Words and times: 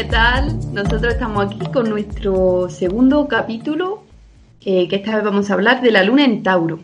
¿qué 0.00 0.06
tal? 0.06 0.58
Nosotros 0.72 1.12
estamos 1.12 1.44
aquí 1.44 1.58
con 1.70 1.90
nuestro 1.90 2.70
segundo 2.70 3.28
capítulo, 3.28 4.02
eh, 4.64 4.88
que 4.88 4.96
esta 4.96 5.16
vez 5.16 5.22
vamos 5.22 5.50
a 5.50 5.52
hablar 5.52 5.82
de 5.82 5.90
la 5.90 6.02
luna 6.02 6.24
en 6.24 6.42
Tauro. 6.42 6.80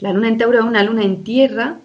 La 0.00 0.12
luna 0.12 0.26
en 0.26 0.38
Tauro 0.38 0.58
es 0.58 0.64
una 0.64 0.82
luna 0.82 1.04
en 1.04 1.22
tierra 1.22 1.78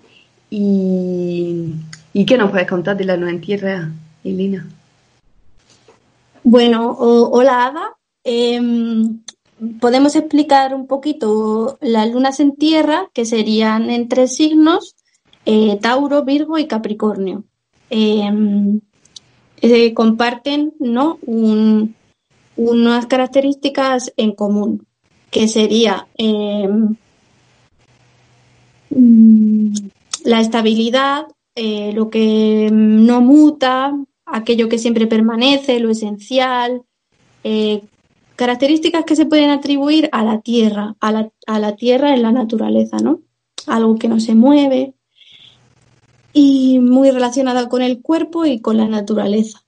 y, 0.49 1.75
¿y 2.11 2.25
qué 2.25 2.39
nos 2.39 2.49
puedes 2.49 2.67
contar 2.67 2.97
de 2.97 3.05
la 3.05 3.17
luna 3.17 3.29
en 3.29 3.41
tierra, 3.41 3.91
Elena? 4.23 4.67
Bueno, 6.41 6.89
hola 6.97 7.67
Ada. 7.67 7.91
Em, 8.23 9.21
podemos 9.79 10.15
explicar 10.15 10.73
un 10.73 10.87
poquito 10.87 11.77
las 11.81 12.11
lunas 12.11 12.39
en 12.39 12.55
tierra, 12.55 13.11
que 13.13 13.25
serían 13.25 13.91
en 13.91 14.09
tres 14.09 14.35
signos, 14.35 14.95
eh, 15.45 15.77
Tauro, 15.79 16.25
Virgo 16.25 16.57
y 16.57 16.65
Capricornio. 16.65 17.43
Em, 17.91 18.81
eh, 19.61 19.93
comparten 19.93 20.73
¿no? 20.79 21.17
un- 21.25 21.95
unas 22.55 23.05
características 23.05 24.13
en 24.17 24.31
común, 24.33 24.85
que 25.29 25.47
sería 25.47 26.07
em, 26.17 26.95
mm, 28.89 29.73
la 30.25 30.41
estabilidad, 30.41 31.27
eh, 31.55 31.91
lo 31.93 32.09
que 32.09 32.69
no 32.71 33.21
muta, 33.21 33.93
aquello 34.25 34.69
que 34.69 34.77
siempre 34.77 35.07
permanece, 35.07 35.79
lo 35.79 35.89
esencial, 35.89 36.81
eh, 37.43 37.81
características 38.35 39.05
que 39.05 39.15
se 39.15 39.25
pueden 39.25 39.49
atribuir 39.49 40.09
a 40.11 40.23
la 40.23 40.41
tierra, 40.41 40.95
a 40.99 41.11
la, 41.11 41.29
a 41.47 41.59
la 41.59 41.75
tierra 41.75 42.13
en 42.13 42.21
la 42.21 42.31
naturaleza, 42.31 42.97
¿no? 42.97 43.21
Algo 43.67 43.95
que 43.95 44.07
no 44.07 44.19
se 44.19 44.35
mueve 44.35 44.93
y 46.37 46.77
muy 46.77 47.09
relacionada 47.09 47.67
con 47.67 47.81
el 47.81 47.99
cuerpo 47.99 48.45
y 48.45 48.59
con 48.61 48.77
la 48.77 48.87
naturaleza. 48.87 49.65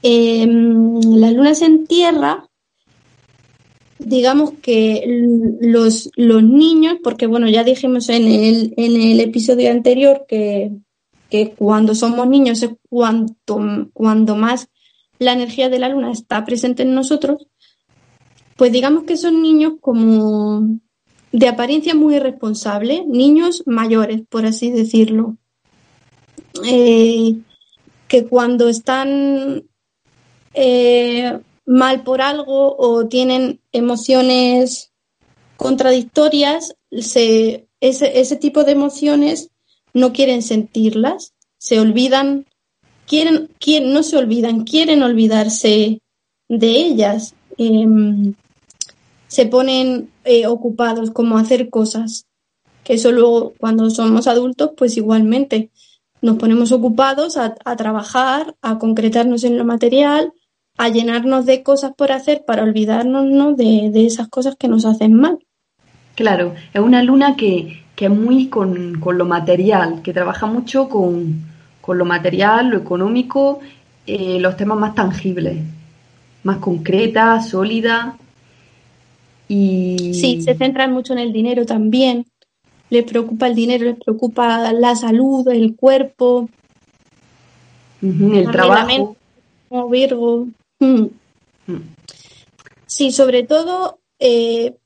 Em, 0.00 1.00
las 1.16 1.32
lunas 1.32 1.60
en 1.60 1.88
tierra, 1.88 2.48
digamos 3.98 4.52
que 4.62 5.56
los, 5.60 6.08
los 6.14 6.44
niños, 6.44 6.98
porque 7.02 7.26
bueno, 7.26 7.48
ya 7.48 7.64
dijimos 7.64 8.08
en 8.10 8.28
el, 8.28 8.74
en 8.76 8.94
el 8.94 9.18
episodio 9.18 9.72
anterior 9.72 10.24
que, 10.28 10.70
que 11.28 11.50
cuando 11.50 11.96
somos 11.96 12.28
niños 12.28 12.62
es 12.62 12.70
cuanto, 12.88 13.58
cuando 13.92 14.36
más 14.36 14.68
la 15.18 15.32
energía 15.32 15.68
de 15.68 15.80
la 15.80 15.88
luna 15.88 16.12
está 16.12 16.44
presente 16.44 16.84
en 16.84 16.94
nosotros, 16.94 17.48
pues 18.56 18.70
digamos 18.70 19.02
que 19.02 19.16
son 19.16 19.42
niños 19.42 19.72
como 19.80 20.78
de 21.32 21.48
apariencia 21.48 21.94
muy 21.94 22.16
irresponsable, 22.16 23.04
niños 23.06 23.62
mayores, 23.66 24.22
por 24.28 24.46
así 24.46 24.70
decirlo, 24.70 25.36
Eh, 26.64 27.36
que 28.08 28.26
cuando 28.26 28.68
están 28.68 29.64
eh, 30.54 31.38
mal 31.66 32.02
por 32.02 32.20
algo 32.22 32.74
o 32.78 33.06
tienen 33.06 33.60
emociones 33.70 34.90
contradictorias, 35.56 36.74
se, 36.90 37.68
ese, 37.80 38.18
ese 38.20 38.36
tipo 38.36 38.64
de 38.64 38.72
emociones 38.72 39.50
no 39.92 40.12
quieren 40.12 40.42
sentirlas, 40.42 41.34
se 41.58 41.78
olvidan, 41.78 42.46
quieren, 43.06 43.50
quieren, 43.58 43.92
no 43.92 44.02
se 44.02 44.16
olvidan, 44.16 44.64
quieren 44.64 45.02
olvidarse 45.02 46.00
de 46.48 46.70
ellas. 46.70 47.34
Em, 47.58 48.34
se 49.28 49.46
ponen 49.46 50.10
eh, 50.24 50.46
ocupados 50.46 51.10
como 51.10 51.38
hacer 51.38 51.70
cosas, 51.70 52.26
que 52.82 52.94
eso 52.94 53.12
luego 53.12 53.54
cuando 53.58 53.88
somos 53.90 54.26
adultos, 54.26 54.70
pues 54.76 54.96
igualmente 54.96 55.70
nos 56.20 56.36
ponemos 56.36 56.72
ocupados 56.72 57.36
a, 57.36 57.54
a 57.64 57.76
trabajar, 57.76 58.56
a 58.60 58.78
concretarnos 58.78 59.44
en 59.44 59.56
lo 59.56 59.64
material, 59.64 60.32
a 60.76 60.88
llenarnos 60.88 61.46
de 61.46 61.62
cosas 61.62 61.92
por 61.96 62.12
hacer 62.12 62.44
para 62.46 62.62
olvidarnos 62.62 63.26
¿no? 63.26 63.54
de, 63.54 63.90
de 63.92 64.06
esas 64.06 64.28
cosas 64.28 64.56
que 64.56 64.68
nos 64.68 64.84
hacen 64.84 65.14
mal. 65.14 65.38
Claro, 66.14 66.54
es 66.72 66.80
una 66.80 67.02
luna 67.02 67.36
que, 67.36 67.84
que 67.94 68.06
es 68.06 68.10
muy 68.10 68.48
con, 68.48 69.00
con 69.00 69.18
lo 69.18 69.24
material, 69.24 70.02
que 70.02 70.12
trabaja 70.12 70.46
mucho 70.46 70.88
con, 70.88 71.42
con 71.80 71.98
lo 71.98 72.04
material, 72.04 72.70
lo 72.70 72.78
económico, 72.78 73.60
eh, 74.06 74.38
los 74.40 74.56
temas 74.56 74.78
más 74.78 74.94
tangibles, 74.94 75.58
más 76.44 76.58
concretas, 76.58 77.48
sólidas. 77.48 78.14
Y 79.48 80.12
Sí, 80.14 80.42
se 80.42 80.54
centran 80.54 80.92
mucho 80.92 81.12
en 81.14 81.18
el 81.20 81.32
dinero 81.32 81.64
también. 81.64 82.26
Les 82.90 83.04
preocupa 83.04 83.46
el 83.48 83.54
dinero, 83.54 83.84
les 83.84 83.96
preocupa 83.96 84.72
la 84.72 84.94
salud, 84.94 85.46
el 85.48 85.76
cuerpo, 85.76 86.48
el 88.00 88.50
trabajo. 88.50 89.16
como 89.68 89.88
Virgo. 89.88 90.48
Mm. 90.80 91.06
Mm. 91.66 91.94
Sí, 92.86 93.12
sobre 93.12 93.42
todo 93.42 94.00
eh, 94.18 94.76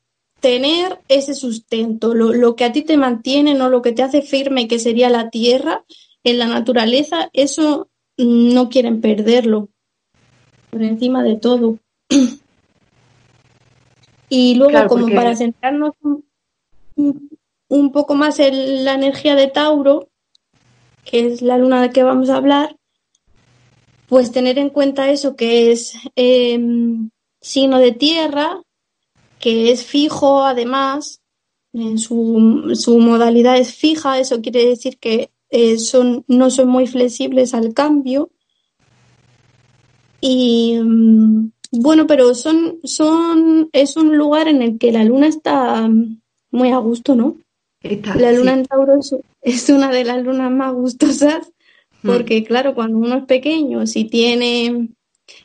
tener 0.40 0.98
ese 1.08 1.34
sustento, 1.34 2.14
lo, 2.14 2.32
lo 2.32 2.56
que 2.56 2.64
a 2.64 2.72
ti 2.72 2.82
te 2.82 2.96
mantiene, 2.96 3.54
no 3.54 3.68
lo 3.68 3.82
que 3.82 3.92
te 3.92 4.02
hace 4.02 4.22
firme, 4.22 4.66
que 4.66 4.78
sería 4.78 5.08
la 5.08 5.30
tierra, 5.30 5.84
en 6.24 6.38
la 6.38 6.46
naturaleza, 6.46 7.30
eso 7.32 7.88
no 8.16 8.68
quieren 8.68 9.00
perderlo 9.00 9.68
por 10.70 10.82
encima 10.82 11.22
de 11.22 11.36
todo. 11.36 11.78
Y 14.34 14.54
luego, 14.54 14.70
Claro, 14.70 14.88
como 14.88 15.02
porque- 15.02 15.14
para 15.14 15.36
centrarnos 15.36 15.92
un, 16.96 17.92
poco 17.92 18.14
más 18.14 18.38
en 18.40 18.82
la 18.82 18.94
energía 18.94 19.34
de 19.34 19.48
Tauro, 19.48 20.08
que 21.04 21.26
es 21.26 21.42
la 21.42 21.58
luna 21.58 21.82
de 21.82 21.90
que 21.90 22.02
vamos 22.02 22.30
a 22.30 22.36
hablar, 22.36 22.74
pues 24.08 24.32
tener 24.32 24.58
en 24.58 24.70
cuenta 24.70 25.10
eso 25.10 25.36
que 25.36 25.70
es 25.70 25.92
em, 26.16 27.10
signo 27.42 27.78
de 27.78 27.92
tierra, 27.92 28.62
que 29.38 29.70
es 29.70 29.84
fijo 29.84 30.42
además, 30.44 31.20
en 31.74 31.98
su, 31.98 32.70
su 32.74 32.98
modalidad 33.00 33.58
es 33.58 33.74
fija, 33.74 34.18
eso 34.18 34.40
quiere 34.40 34.64
decir 34.64 34.98
que 34.98 35.30
eh, 35.50 35.78
son, 35.78 36.24
no 36.26 36.48
son 36.48 36.68
muy 36.68 36.86
flexibles 36.86 37.52
al 37.52 37.74
cambio. 37.74 38.30
Y 40.22 40.78
mm, 40.82 41.50
bueno, 41.72 42.06
pero 42.06 42.34
son, 42.34 42.78
son, 42.84 43.68
es 43.72 43.96
un 43.96 44.16
lugar 44.16 44.46
en 44.46 44.62
el 44.62 44.78
que 44.78 44.92
la 44.92 45.02
luna 45.04 45.26
está 45.26 45.90
muy 46.50 46.70
a 46.70 46.78
gusto, 46.78 47.16
¿no? 47.16 47.36
La 47.82 48.30
luna 48.30 48.52
sí. 48.52 48.60
en 48.60 48.66
Tauro 48.66 49.00
es, 49.00 49.16
es 49.40 49.68
una 49.68 49.90
de 49.90 50.04
las 50.04 50.22
lunas 50.22 50.52
más 50.52 50.72
gustosas 50.72 51.52
Mm. 52.02 52.06
porque, 52.08 52.44
claro, 52.44 52.74
cuando 52.74 52.98
uno 52.98 53.16
es 53.18 53.24
pequeño, 53.24 53.86
si 53.86 54.04
tiene 54.04 54.88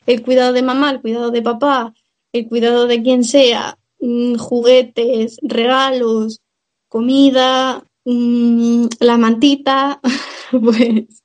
el 0.05 0.23
cuidado 0.23 0.53
de 0.53 0.63
mamá, 0.63 0.91
el 0.91 1.01
cuidado 1.01 1.31
de 1.31 1.41
papá, 1.41 1.93
el 2.33 2.47
cuidado 2.47 2.87
de 2.87 3.01
quien 3.01 3.23
sea, 3.23 3.77
mm, 3.99 4.35
juguetes, 4.35 5.37
regalos, 5.41 6.41
comida, 6.89 7.83
mm, 8.05 8.87
la 8.99 9.17
mantita, 9.17 10.01
pues 10.51 11.23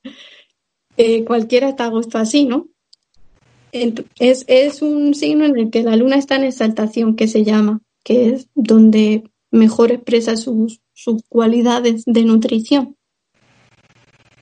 eh, 0.97 1.23
cualquiera 1.25 1.69
está 1.69 1.85
a 1.85 1.89
gusto 1.89 2.17
así, 2.17 2.45
¿no? 2.45 2.67
Es, 3.73 4.45
es 4.47 4.81
un 4.81 5.15
signo 5.15 5.45
en 5.45 5.57
el 5.57 5.69
que 5.71 5.83
la 5.83 5.95
luna 5.95 6.15
está 6.15 6.35
en 6.35 6.43
exaltación, 6.43 7.15
que 7.15 7.27
se 7.27 7.43
llama, 7.43 7.81
que 8.03 8.29
es 8.29 8.47
donde 8.53 9.23
mejor 9.51 9.91
expresa 9.91 10.37
sus, 10.37 10.79
sus 10.93 11.23
cualidades 11.27 12.03
de 12.05 12.23
nutrición. 12.23 12.95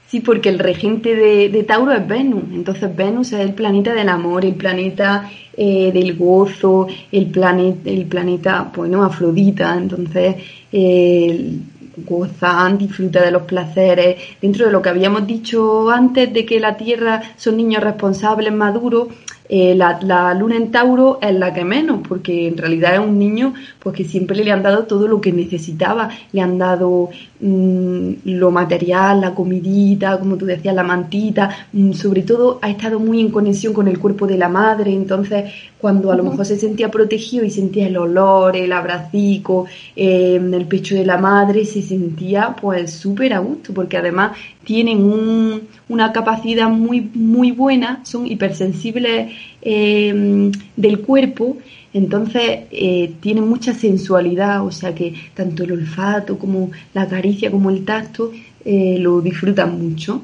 Sí, 0.08 0.20
porque 0.20 0.50
el 0.50 0.60
regente 0.60 1.16
de, 1.16 1.48
de 1.48 1.64
Tauro 1.64 1.94
es 1.94 2.06
Venus. 2.06 2.44
Entonces 2.52 2.94
Venus 2.94 3.32
es 3.32 3.40
el 3.40 3.54
planeta 3.54 3.94
del 3.94 4.10
amor, 4.10 4.44
el 4.44 4.56
planeta 4.56 5.32
eh, 5.56 5.90
del 5.94 6.18
gozo, 6.18 6.88
el 7.14 7.28
planeta, 7.28 7.90
el 7.90 8.06
planeta, 8.08 8.70
bueno, 8.76 9.06
Afrodita. 9.06 9.78
Entonces 9.78 10.36
eh, 10.74 11.60
gozan, 12.06 12.78
disfruta 12.78 13.24
de 13.24 13.32
los 13.32 13.44
placeres. 13.44 14.18
Dentro 14.42 14.66
de 14.66 14.72
lo 14.72 14.82
que 14.82 14.90
habíamos 14.90 15.26
dicho 15.26 15.90
antes 15.90 16.34
de 16.34 16.46
que 16.46 16.60
la 16.60 16.78
Tierra 16.78 17.22
son 17.38 17.58
niños 17.58 17.84
responsables, 17.84 18.54
maduros, 18.54 19.08
Eh, 19.54 19.76
la, 19.76 20.34
luna 20.34 20.56
en 20.56 20.72
Tauro 20.72 21.20
es 21.22 21.36
la 21.36 21.54
que 21.54 21.66
menos, 21.66 22.00
porque 22.08 22.48
en 22.48 22.58
realidad 22.58 22.94
es 22.94 23.02
un 23.02 23.20
niño 23.20 23.54
pues, 23.80 23.94
que 23.94 24.06
siempre 24.06 24.42
le 24.46 24.50
han 24.50 24.64
dado 24.64 24.86
todo 24.86 25.10
lo 25.10 25.20
que 25.20 25.34
necesitaba. 25.34 26.08
Le 26.32 26.40
han 26.40 26.58
dado 26.58 27.10
mm, 27.42 28.12
lo 28.24 28.50
material, 28.50 29.20
la 29.20 29.36
comidita, 29.36 30.18
como 30.20 30.38
tú 30.38 30.46
decías, 30.46 30.74
la 30.74 30.84
mantita. 30.84 31.50
Mm, 31.74 31.92
sobre 31.92 32.22
todo 32.22 32.60
ha 32.62 32.70
estado 32.70 32.98
muy 33.02 33.20
en 33.20 33.30
conexión 33.30 33.74
con 33.74 33.90
el 33.90 34.00
cuerpo 34.00 34.26
de 34.26 34.38
la 34.38 34.48
madre. 34.48 34.94
Entonces, 34.94 35.52
cuando 35.82 36.12
a 36.12 36.16
lo 36.16 36.24
mejor 36.24 36.46
se 36.46 36.58
sentía 36.58 36.92
protegido 36.92 37.44
y 37.44 37.50
sentía 37.50 37.88
el 37.88 37.98
olor, 37.98 38.56
el 38.56 38.72
abracico 38.72 39.66
eh, 39.96 40.36
el 40.36 40.66
pecho 40.68 40.96
de 40.96 41.06
la 41.06 41.18
madre, 41.18 41.66
se 41.66 41.82
sentía 41.82 42.56
pues 42.60 42.94
súper 42.94 43.34
a 43.34 43.40
gusto, 43.40 43.74
porque 43.74 43.98
además 43.98 44.38
tienen 44.64 45.62
una 45.90 46.14
capacidad 46.14 46.70
muy, 46.70 47.10
muy 47.14 47.52
buena, 47.52 48.02
son 48.04 48.28
hipersensibles 48.28 49.34
eh, 49.62 50.52
del 50.76 51.00
cuerpo, 51.00 51.58
entonces 51.94 52.62
eh, 52.72 53.14
tienen 53.20 53.48
mucha 53.48 53.74
sensualidad, 53.74 54.66
o 54.66 54.72
sea 54.72 54.96
que 54.96 55.14
tanto 55.34 55.64
el 55.64 55.74
olfato 55.74 56.38
como 56.38 56.72
la 56.94 57.08
caricia 57.08 57.52
como 57.52 57.70
el 57.70 57.84
tacto 57.84 58.32
eh, 58.64 58.98
lo 59.00 59.22
disfrutan 59.22 59.80
mucho. 59.80 60.22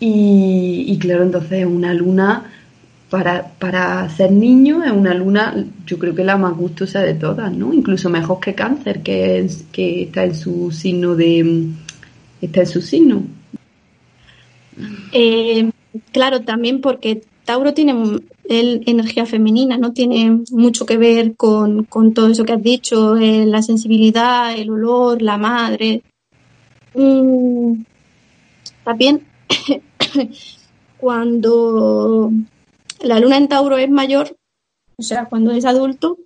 Y, 0.00 0.98
claro, 1.00 1.22
entonces 1.22 1.64
una 1.64 1.94
luna 1.94 2.52
para, 3.14 3.46
para 3.60 4.08
ser 4.08 4.32
niño 4.32 4.82
es 4.82 4.90
una 4.90 5.14
luna, 5.14 5.64
yo 5.86 6.00
creo 6.00 6.16
que 6.16 6.24
la 6.24 6.36
más 6.36 6.56
gustosa 6.56 7.00
de 7.00 7.14
todas, 7.14 7.52
¿no? 7.52 7.72
Incluso 7.72 8.10
mejor 8.10 8.40
que 8.40 8.56
cáncer, 8.56 9.04
que, 9.04 9.48
que 9.70 10.02
está 10.02 10.24
en 10.24 10.34
su 10.34 10.72
signo 10.72 11.14
de 11.14 11.68
está 12.40 12.62
en 12.62 12.66
su 12.66 12.82
signo. 12.82 13.22
Eh, 15.12 15.70
claro, 16.10 16.40
también 16.40 16.80
porque 16.80 17.22
Tauro 17.44 17.72
tiene 17.72 18.20
energía 18.48 19.26
femenina, 19.26 19.78
no 19.78 19.92
tiene 19.92 20.40
mucho 20.50 20.84
que 20.84 20.96
ver 20.96 21.36
con, 21.36 21.86
todo 22.14 22.26
eso 22.26 22.44
que 22.44 22.54
has 22.54 22.62
dicho, 22.64 23.16
eh, 23.16 23.46
la 23.46 23.62
sensibilidad, 23.62 24.58
el 24.58 24.70
olor, 24.70 25.22
la 25.22 25.38
madre. 25.38 26.02
Mm, 26.94 27.74
también 28.82 29.20
cuando 30.98 32.32
la 33.04 33.20
luna 33.20 33.36
en 33.36 33.48
Tauro 33.48 33.76
es 33.78 33.90
mayor, 33.90 34.36
o 34.96 35.02
sea, 35.02 35.26
cuando 35.26 35.52
es 35.52 35.64
adulto, 35.64 36.18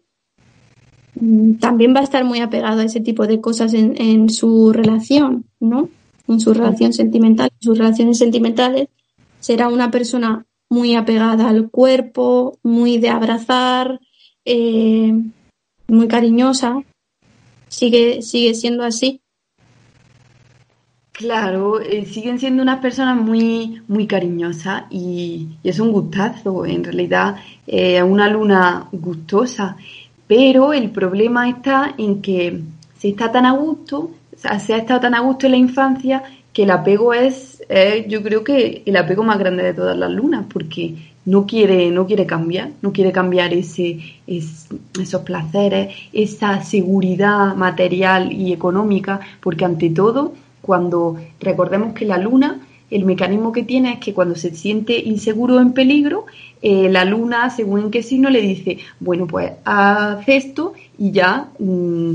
mm, 1.14 1.54
también 1.54 1.94
va 1.94 2.00
a 2.00 2.04
estar 2.04 2.24
muy 2.24 2.40
apegado 2.40 2.80
a 2.80 2.84
ese 2.84 3.00
tipo 3.00 3.26
de 3.26 3.40
cosas 3.40 3.74
en, 3.74 4.00
en 4.00 4.30
su 4.30 4.72
relación, 4.72 5.46
¿no? 5.60 5.88
en 6.28 6.40
su 6.40 6.52
relación 6.52 6.92
sentimental, 6.92 7.50
sus 7.58 7.78
relaciones 7.78 8.18
sentimentales, 8.18 8.88
será 9.40 9.68
una 9.68 9.90
persona 9.90 10.46
muy 10.68 10.94
apegada 10.94 11.48
al 11.48 11.70
cuerpo, 11.70 12.58
muy 12.62 12.98
de 12.98 13.08
abrazar, 13.08 14.00
eh, 14.44 15.12
muy 15.88 16.08
cariñosa. 16.08 16.84
Sigue, 17.68 18.22
sigue 18.22 18.54
siendo 18.54 18.84
así. 18.84 19.22
Claro, 21.18 21.80
eh, 21.80 22.04
siguen 22.04 22.38
siendo 22.38 22.62
unas 22.62 22.78
personas 22.78 23.16
muy, 23.16 23.82
muy 23.88 24.06
cariñosas 24.06 24.84
y, 24.88 25.48
es 25.64 25.80
un 25.80 25.90
gustazo, 25.90 26.64
en 26.64 26.84
realidad 26.84 27.34
es 27.66 28.00
una 28.04 28.28
luna 28.28 28.86
gustosa, 28.92 29.76
pero 30.28 30.72
el 30.72 30.90
problema 30.90 31.48
está 31.48 31.92
en 31.98 32.22
que 32.22 32.60
si 32.98 33.08
está 33.08 33.32
tan 33.32 33.46
a 33.46 33.52
gusto, 33.52 34.12
se 34.36 34.74
ha 34.74 34.76
estado 34.76 35.00
tan 35.00 35.16
a 35.16 35.18
gusto 35.18 35.46
en 35.46 35.52
la 35.52 35.58
infancia 35.58 36.22
que 36.52 36.62
el 36.62 36.70
apego 36.70 37.12
es, 37.12 37.64
yo 38.06 38.22
creo 38.22 38.44
que 38.44 38.84
el 38.86 38.96
apego 38.96 39.24
más 39.24 39.40
grande 39.40 39.64
de 39.64 39.74
todas 39.74 39.98
las 39.98 40.12
lunas, 40.12 40.46
porque 40.52 40.94
no 41.24 41.46
quiere, 41.46 41.90
no 41.90 42.06
quiere 42.06 42.26
cambiar, 42.26 42.70
no 42.80 42.92
quiere 42.92 43.10
cambiar 43.10 43.52
ese, 43.52 43.98
esos 44.28 45.22
placeres, 45.22 45.96
esa 46.12 46.62
seguridad 46.62 47.56
material 47.56 48.32
y 48.32 48.52
económica, 48.52 49.18
porque 49.40 49.64
ante 49.64 49.90
todo, 49.90 50.34
cuando 50.62 51.16
recordemos 51.40 51.94
que 51.94 52.04
la 52.04 52.18
luna, 52.18 52.60
el 52.90 53.04
mecanismo 53.04 53.52
que 53.52 53.62
tiene 53.62 53.94
es 53.94 53.98
que 53.98 54.14
cuando 54.14 54.34
se 54.34 54.54
siente 54.54 54.98
inseguro 54.98 55.56
o 55.56 55.60
en 55.60 55.72
peligro, 55.72 56.26
eh, 56.62 56.88
la 56.88 57.04
luna, 57.04 57.50
según 57.50 57.80
en 57.80 57.90
qué 57.90 58.02
signo, 58.02 58.30
le 58.30 58.40
dice, 58.40 58.78
bueno, 59.00 59.26
pues 59.26 59.52
haz 59.64 60.28
esto 60.28 60.72
y 60.98 61.12
ya... 61.12 61.48
Mm, 61.58 62.12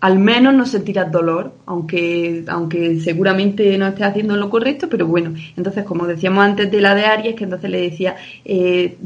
al 0.00 0.18
menos 0.18 0.54
no 0.54 0.64
sentirás 0.64 1.12
dolor, 1.12 1.52
aunque, 1.66 2.44
aunque 2.48 3.00
seguramente 3.00 3.76
no 3.76 3.86
estés 3.86 4.06
haciendo 4.06 4.34
lo 4.36 4.48
correcto, 4.48 4.88
pero 4.88 5.06
bueno, 5.06 5.34
entonces 5.56 5.84
como 5.84 6.06
decíamos 6.06 6.42
antes 6.42 6.70
de 6.70 6.80
la 6.80 6.94
de 6.94 7.04
Aries, 7.04 7.34
que 7.34 7.44
entonces 7.44 7.70
le 7.70 7.82
decía, 7.82 8.16
eh, 8.44 8.96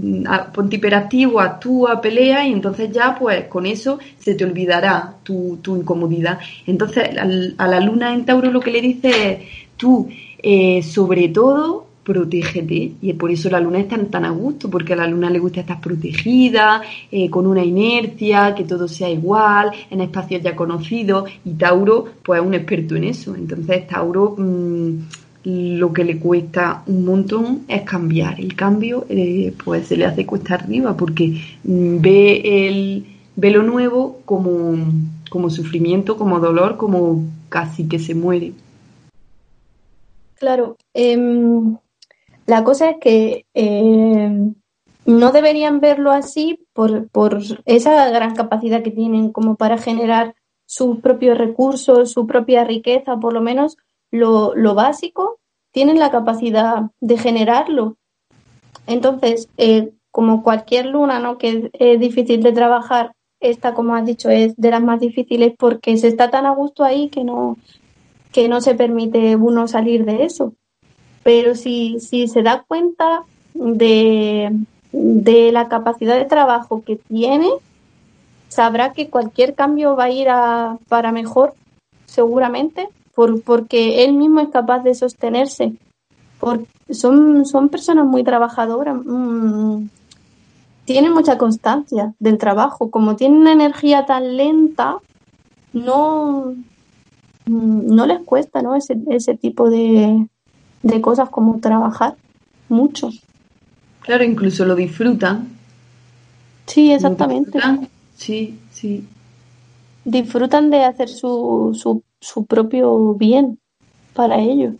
ponte 0.54 0.76
hiperactivo, 0.76 1.40
actúa, 1.40 2.00
pelea, 2.00 2.46
y 2.46 2.52
entonces 2.52 2.92
ya 2.92 3.16
pues 3.18 3.46
con 3.46 3.66
eso 3.66 3.98
se 4.18 4.34
te 4.34 4.44
olvidará 4.44 5.16
tu, 5.24 5.58
tu 5.60 5.76
incomodidad. 5.76 6.38
Entonces 6.66 7.10
a 7.58 7.66
la 7.66 7.80
luna 7.80 8.14
en 8.14 8.24
Tauro 8.24 8.52
lo 8.52 8.60
que 8.60 8.70
le 8.70 8.80
dice 8.80 9.08
es, 9.32 9.38
tú 9.76 10.08
eh, 10.38 10.82
sobre 10.82 11.28
todo 11.28 11.86
protégete. 12.04 12.92
Y 13.00 13.12
por 13.14 13.30
eso 13.30 13.50
la 13.50 13.60
luna 13.60 13.80
está 13.80 13.98
tan 14.04 14.24
a 14.24 14.30
gusto, 14.30 14.70
porque 14.70 14.92
a 14.92 14.96
la 14.96 15.06
luna 15.06 15.30
le 15.30 15.38
gusta 15.38 15.60
estar 15.60 15.80
protegida, 15.80 16.82
eh, 17.10 17.30
con 17.30 17.46
una 17.46 17.64
inercia, 17.64 18.54
que 18.54 18.64
todo 18.64 18.86
sea 18.86 19.10
igual, 19.10 19.70
en 19.90 20.00
espacios 20.02 20.42
ya 20.42 20.54
conocidos. 20.54 21.30
Y 21.44 21.54
Tauro, 21.54 22.04
pues 22.22 22.40
es 22.40 22.46
un 22.46 22.54
experto 22.54 22.94
en 22.94 23.04
eso. 23.04 23.34
Entonces, 23.34 23.86
Tauro 23.86 24.36
mm, 24.36 24.98
lo 25.44 25.92
que 25.92 26.04
le 26.04 26.18
cuesta 26.18 26.82
un 26.86 27.04
montón 27.04 27.62
es 27.68 27.82
cambiar. 27.82 28.40
El 28.40 28.54
cambio, 28.54 29.06
eh, 29.08 29.52
pues 29.64 29.88
se 29.88 29.96
le 29.96 30.04
hace 30.04 30.26
cuesta 30.26 30.54
arriba, 30.54 30.96
porque 30.96 31.40
mm, 31.64 32.00
ve, 32.00 32.68
el, 32.68 33.06
ve 33.36 33.50
lo 33.50 33.62
nuevo 33.62 34.20
como, 34.24 34.76
como 35.30 35.50
sufrimiento, 35.50 36.16
como 36.16 36.38
dolor, 36.38 36.76
como 36.76 37.24
casi 37.48 37.88
que 37.88 37.98
se 37.98 38.14
muere. 38.14 38.52
Claro, 40.36 40.76
em, 40.92 41.76
la 42.46 42.64
cosa 42.64 42.90
es 42.90 42.96
que 43.00 43.46
eh, 43.54 44.52
no 45.06 45.32
deberían 45.32 45.80
verlo 45.80 46.10
así 46.10 46.66
por, 46.72 47.08
esa 47.64 48.10
gran 48.10 48.34
capacidad 48.34 48.82
que 48.82 48.90
tienen 48.90 49.32
como 49.32 49.56
para 49.56 49.78
generar 49.78 50.34
sus 50.66 51.00
propios 51.00 51.38
recursos, 51.38 52.12
su 52.12 52.26
propia 52.26 52.64
riqueza, 52.64 53.16
por 53.16 53.32
lo 53.32 53.40
menos 53.40 53.76
lo, 54.10 54.74
básico, 54.74 55.38
tienen 55.72 55.98
la 55.98 56.10
capacidad 56.10 56.90
de 57.00 57.18
generarlo. 57.18 57.96
Entonces, 58.86 59.48
eh, 59.56 59.92
como 60.10 60.42
cualquier 60.42 60.86
luna, 60.86 61.18
¿no? 61.18 61.38
que 61.38 61.70
es, 61.72 62.00
difícil 62.00 62.42
de 62.42 62.52
trabajar, 62.52 63.12
esta, 63.40 63.74
como 63.74 63.94
has 63.94 64.06
dicho, 64.06 64.30
es 64.30 64.56
de 64.56 64.70
las 64.70 64.82
más 64.82 65.00
difíciles 65.00 65.52
porque 65.58 65.96
se 65.98 66.08
está 66.08 66.30
tan 66.30 66.46
a 66.46 66.54
gusto 66.54 66.82
ahí 66.82 67.08
que 67.08 67.24
no, 67.24 67.58
que 68.32 68.48
no 68.48 68.60
se 68.60 68.74
permite 68.74 69.36
uno 69.36 69.68
salir 69.68 70.04
de 70.06 70.24
eso 70.24 70.54
pero 71.24 71.56
si, 71.56 71.98
si 71.98 72.28
se 72.28 72.42
da 72.42 72.62
cuenta 72.68 73.24
de, 73.54 74.52
la 74.92 75.68
capacidad 75.68 76.16
de 76.16 76.26
trabajo 76.26 76.84
que 76.84 76.96
tiene, 76.96 77.48
sabrá 78.48 78.92
que 78.92 79.08
cualquier 79.08 79.54
cambio 79.54 79.96
va 79.96 80.04
a 80.04 80.10
ir 80.10 80.28
a, 80.28 80.78
para 80.88 81.10
mejor, 81.10 81.54
seguramente, 82.04 82.88
por, 83.14 83.42
porque 83.42 84.04
él 84.04 84.12
mismo 84.12 84.40
es 84.40 84.50
capaz 84.50 84.80
de 84.80 84.94
sostenerse. 84.94 85.72
Son, 86.90 87.46
son 87.46 87.70
personas 87.70 88.04
muy 88.04 88.22
trabajadoras, 88.22 88.96
mm, 89.02 89.86
tienen 90.84 91.14
mucha 91.14 91.38
constancia 91.38 92.12
del 92.18 92.36
trabajo. 92.36 92.90
Como 92.90 93.16
tienen 93.16 93.40
una 93.40 93.52
energía 93.52 94.04
tan 94.04 94.36
lenta, 94.36 94.98
no, 95.72 96.54
no 97.46 98.06
les 98.06 98.20
cuesta 98.24 98.60
¿no? 98.60 98.74
ese, 98.74 98.98
ese 99.08 99.34
tipo 99.34 99.70
de, 99.70 100.28
de 100.84 101.00
cosas 101.00 101.30
como 101.30 101.58
trabajar 101.60 102.14
mucho. 102.68 103.10
Claro, 104.00 104.22
incluso 104.22 104.64
lo 104.66 104.76
disfrutan. 104.76 105.48
Sí, 106.66 106.92
exactamente. 106.92 107.58
Sí, 108.16 108.58
sí. 108.70 109.04
Disfrutan 110.04 110.70
de 110.70 110.84
hacer 110.84 111.08
su, 111.08 111.76
su, 111.80 112.02
su 112.20 112.44
propio 112.44 113.14
bien 113.14 113.58
para 114.12 114.38
ellos. 114.38 114.74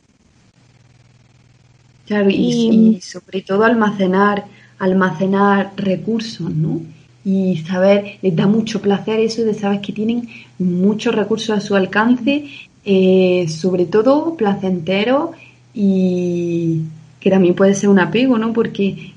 Claro, 2.07 2.29
y, 2.29 3.01
sobre 3.01 3.41
todo 3.41 3.65
almacenar, 3.65 4.45
almacenar 4.79 5.73
recursos, 5.77 6.51
¿no? 6.51 6.83
Y 7.25 7.57
saber, 7.67 8.19
les 8.21 8.37
da 8.37 8.47
mucho 8.47 8.83
placer 8.83 9.21
eso 9.21 9.43
de 9.43 9.55
saber 9.55 9.81
que 9.81 9.95
tienen 9.95 10.29
muchos 10.59 11.15
recursos 11.15 11.57
a 11.57 11.63
su 11.63 11.75
alcance, 11.75 12.45
eh, 12.85 13.47
sobre 13.49 13.87
todo 13.87 14.35
placenteros 14.35 15.31
y 15.75 16.83
que 17.21 17.31
también 17.31 17.55
puede 17.55 17.75
ser 17.75 17.89
un 17.89 17.99
apego, 17.99 18.39
¿no? 18.39 18.53
Porque 18.53 19.15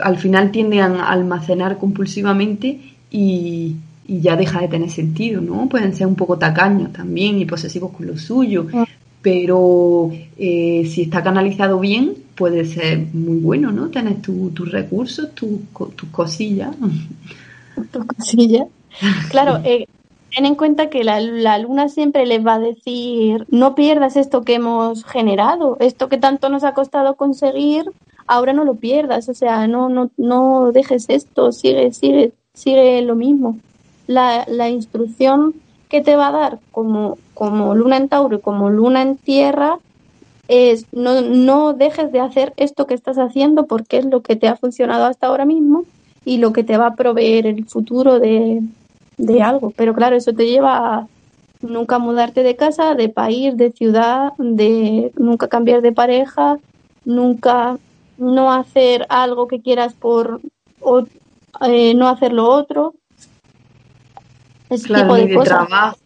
al 0.00 0.16
final 0.16 0.50
tiende 0.50 0.80
a 0.80 0.86
almacenar 0.86 1.76
compulsivamente 1.78 2.80
y, 3.10 3.76
ya 4.06 4.36
deja 4.36 4.62
de 4.62 4.68
tener 4.68 4.90
sentido, 4.90 5.42
¿no? 5.42 5.68
Pueden 5.68 5.94
ser 5.94 6.06
un 6.06 6.14
poco 6.14 6.38
tacaños 6.38 6.94
también 6.94 7.38
y 7.40 7.44
posesivos 7.44 7.92
con 7.92 8.06
lo 8.06 8.16
suyo, 8.16 8.66
ah. 8.72 8.86
pero 9.20 10.10
eh, 10.38 10.88
si 10.90 11.02
está 11.02 11.22
canalizado 11.22 11.78
bien, 11.78 12.14
puede 12.34 12.64
ser 12.64 13.06
muy 13.12 13.36
bueno, 13.38 13.70
¿no? 13.70 13.88
Tener 13.88 14.22
tus 14.22 14.70
recursos, 14.70 15.34
tus 15.34 15.60
cosillas. 16.10 16.74
Tus 17.90 18.04
cosillas. 18.06 18.68
Claro, 19.28 19.60
eh, 19.62 19.86
ten 20.34 20.46
en 20.46 20.54
cuenta 20.54 20.90
que 20.90 21.04
la, 21.04 21.20
la, 21.20 21.58
luna 21.58 21.88
siempre 21.88 22.26
les 22.26 22.44
va 22.46 22.54
a 22.54 22.58
decir, 22.58 23.46
no 23.50 23.74
pierdas 23.74 24.16
esto 24.16 24.42
que 24.42 24.54
hemos 24.54 25.04
generado, 25.04 25.76
esto 25.80 26.08
que 26.08 26.18
tanto 26.18 26.48
nos 26.48 26.64
ha 26.64 26.74
costado 26.74 27.16
conseguir, 27.16 27.90
ahora 28.26 28.52
no 28.52 28.64
lo 28.64 28.74
pierdas, 28.74 29.28
o 29.28 29.34
sea, 29.34 29.66
no, 29.66 29.88
no, 29.88 30.10
no 30.16 30.72
dejes 30.72 31.06
esto, 31.08 31.52
sigue, 31.52 31.92
sigue, 31.92 32.32
sigue 32.54 33.02
lo 33.02 33.14
mismo. 33.14 33.58
La, 34.06 34.44
la 34.48 34.68
instrucción 34.68 35.54
que 35.88 36.02
te 36.02 36.16
va 36.16 36.28
a 36.28 36.32
dar 36.32 36.58
como, 36.70 37.18
como 37.34 37.74
luna 37.74 37.96
en 37.96 38.08
Tauro 38.08 38.36
y 38.36 38.40
como 38.40 38.70
luna 38.70 39.02
en 39.02 39.16
Tierra 39.16 39.78
es 40.48 40.86
no, 40.92 41.20
no 41.20 41.74
dejes 41.74 42.10
de 42.12 42.20
hacer 42.20 42.52
esto 42.56 42.86
que 42.86 42.94
estás 42.94 43.18
haciendo 43.18 43.66
porque 43.66 43.98
es 43.98 44.06
lo 44.06 44.22
que 44.22 44.36
te 44.36 44.48
ha 44.48 44.56
funcionado 44.56 45.04
hasta 45.04 45.26
ahora 45.26 45.44
mismo 45.44 45.84
y 46.24 46.38
lo 46.38 46.52
que 46.52 46.64
te 46.64 46.76
va 46.76 46.88
a 46.88 46.94
proveer 46.94 47.46
el 47.46 47.66
futuro 47.66 48.18
de, 48.18 48.62
de 49.18 49.42
algo. 49.42 49.72
Pero 49.76 49.94
claro, 49.94 50.16
eso 50.16 50.32
te 50.32 50.46
lleva 50.46 50.76
a 50.76 51.08
nunca 51.60 51.98
mudarte 51.98 52.42
de 52.42 52.56
casa, 52.56 52.94
de 52.94 53.08
país, 53.08 53.56
de 53.56 53.72
ciudad, 53.72 54.32
de 54.38 55.12
nunca 55.16 55.48
cambiar 55.48 55.82
de 55.82 55.92
pareja, 55.92 56.58
nunca 57.04 57.78
no 58.16 58.52
hacer 58.52 59.06
algo 59.08 59.48
que 59.48 59.60
quieras 59.60 59.94
por 59.94 60.40
o, 60.80 61.04
eh, 61.62 61.94
no 61.94 62.08
hacer 62.08 62.32
lo 62.32 62.48
otro. 62.48 62.94
Ese 64.70 64.92
tipo 64.94 65.14
de, 65.14 65.36
trabajo. 65.44 65.98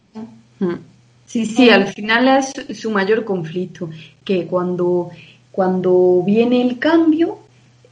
Mm. 0.59 0.73
Sí, 1.25 1.45
sí, 1.45 1.69
al 1.69 1.87
final 1.87 2.27
es 2.27 2.53
su 2.79 2.91
mayor 2.91 3.25
conflicto, 3.25 3.89
que 4.23 4.45
cuando, 4.45 5.09
cuando 5.51 6.21
viene 6.23 6.61
el 6.61 6.77
cambio, 6.77 7.39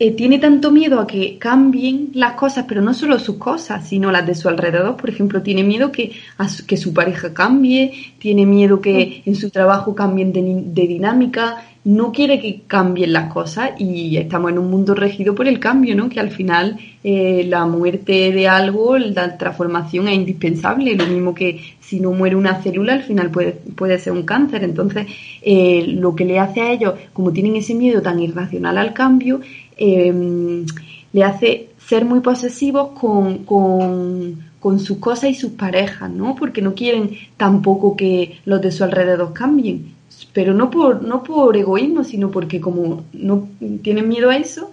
eh, 0.03 0.13
tiene 0.13 0.39
tanto 0.39 0.71
miedo 0.71 0.99
a 0.99 1.05
que 1.05 1.37
cambien 1.37 2.09
las 2.15 2.33
cosas, 2.33 2.65
pero 2.67 2.81
no 2.81 2.91
solo 2.91 3.19
sus 3.19 3.35
cosas, 3.35 3.87
sino 3.87 4.11
las 4.11 4.25
de 4.25 4.33
su 4.33 4.49
alrededor. 4.49 4.97
Por 4.97 5.11
ejemplo, 5.11 5.43
tiene 5.43 5.63
miedo 5.63 5.91
que, 5.91 6.13
su, 6.49 6.65
que 6.65 6.75
su 6.75 6.91
pareja 6.91 7.35
cambie, 7.35 8.15
tiene 8.17 8.47
miedo 8.47 8.81
que 8.81 9.21
en 9.23 9.35
su 9.35 9.51
trabajo 9.51 9.93
cambien 9.93 10.33
de, 10.33 10.87
dinámica, 10.87 11.65
no 11.83 12.11
quiere 12.11 12.39
que 12.39 12.61
cambien 12.65 13.13
las 13.13 13.31
cosas 13.31 13.79
y 13.79 14.17
estamos 14.17 14.49
en 14.51 14.57
un 14.57 14.71
mundo 14.71 14.95
regido 14.95 15.35
por 15.35 15.47
el 15.47 15.59
cambio, 15.59 15.95
¿no? 15.95 16.09
Que 16.09 16.19
al 16.19 16.31
final 16.31 16.79
eh, 17.03 17.45
la 17.47 17.67
muerte 17.67 18.31
de 18.31 18.47
algo, 18.47 18.97
la 18.97 19.37
transformación 19.37 20.07
es 20.07 20.15
indispensable, 20.15 20.95
lo 20.95 21.05
mismo 21.05 21.35
que 21.35 21.59
si 21.79 21.99
no 21.99 22.11
muere 22.11 22.35
una 22.35 22.59
célula, 22.61 22.93
al 22.93 23.03
final 23.03 23.29
puede, 23.29 23.51
puede 23.51 23.99
ser 23.99 24.13
un 24.13 24.23
cáncer. 24.23 24.63
Entonces, 24.63 25.05
eh, 25.41 25.85
lo 25.87 26.15
que 26.15 26.25
le 26.25 26.39
hace 26.39 26.61
a 26.61 26.71
ellos, 26.71 26.95
como 27.13 27.31
tienen 27.33 27.55
ese 27.57 27.75
miedo 27.75 28.01
tan 28.01 28.19
irracional 28.19 28.77
al 28.77 28.93
cambio, 28.93 29.41
Em, 29.83 30.63
le 31.11 31.23
hace 31.23 31.69
ser 31.79 32.05
muy 32.05 32.19
posesivos 32.19 32.89
con, 32.99 33.45
con, 33.45 34.79
sus 34.79 34.99
cosas 34.99 35.31
y 35.31 35.33
sus 35.33 35.53
parejas, 35.53 36.07
¿no? 36.07 36.35
Porque 36.35 36.61
no 36.61 36.75
quieren 36.75 37.17
tampoco 37.35 37.95
que 37.95 38.39
los 38.45 38.61
de 38.61 38.71
su 38.71 38.83
alrededor 38.83 39.33
cambien. 39.33 39.95
Pero 40.33 40.53
no 40.53 40.69
por, 40.69 41.01
no 41.01 41.23
por 41.23 41.57
egoísmo, 41.57 42.03
sino 42.03 42.29
porque 42.29 42.61
como 42.61 43.05
no 43.11 43.47
tienen 43.81 44.07
miedo 44.07 44.29
a 44.29 44.37
eso, 44.37 44.69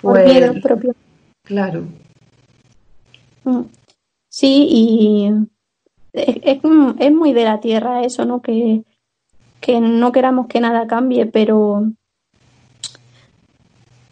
pues... 0.00 0.24
Por 0.24 0.32
miedo 0.32 0.54
propio. 0.62 0.94
Claro. 1.44 1.84
Mm. 3.44 3.60
Sí, 4.30 4.66
y 4.70 5.32
es, 6.14 6.60
es, 6.98 7.12
muy 7.12 7.34
de 7.34 7.44
la 7.44 7.60
tierra 7.60 8.04
eso, 8.04 8.24
¿no? 8.24 8.40
Que, 8.40 8.84
que 9.60 9.82
no 9.82 10.12
queramos 10.12 10.46
que 10.46 10.60
nada 10.60 10.86
cambie, 10.86 11.26
pero 11.26 11.92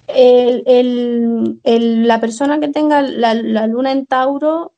el, 0.07 1.61
el, 1.63 2.07
la 2.07 2.21
persona 2.21 2.61
que 2.61 2.69
tenga 2.69 3.03
la, 3.03 3.67
luna 3.67 3.93
en 3.93 4.07
Tauro 4.07 4.73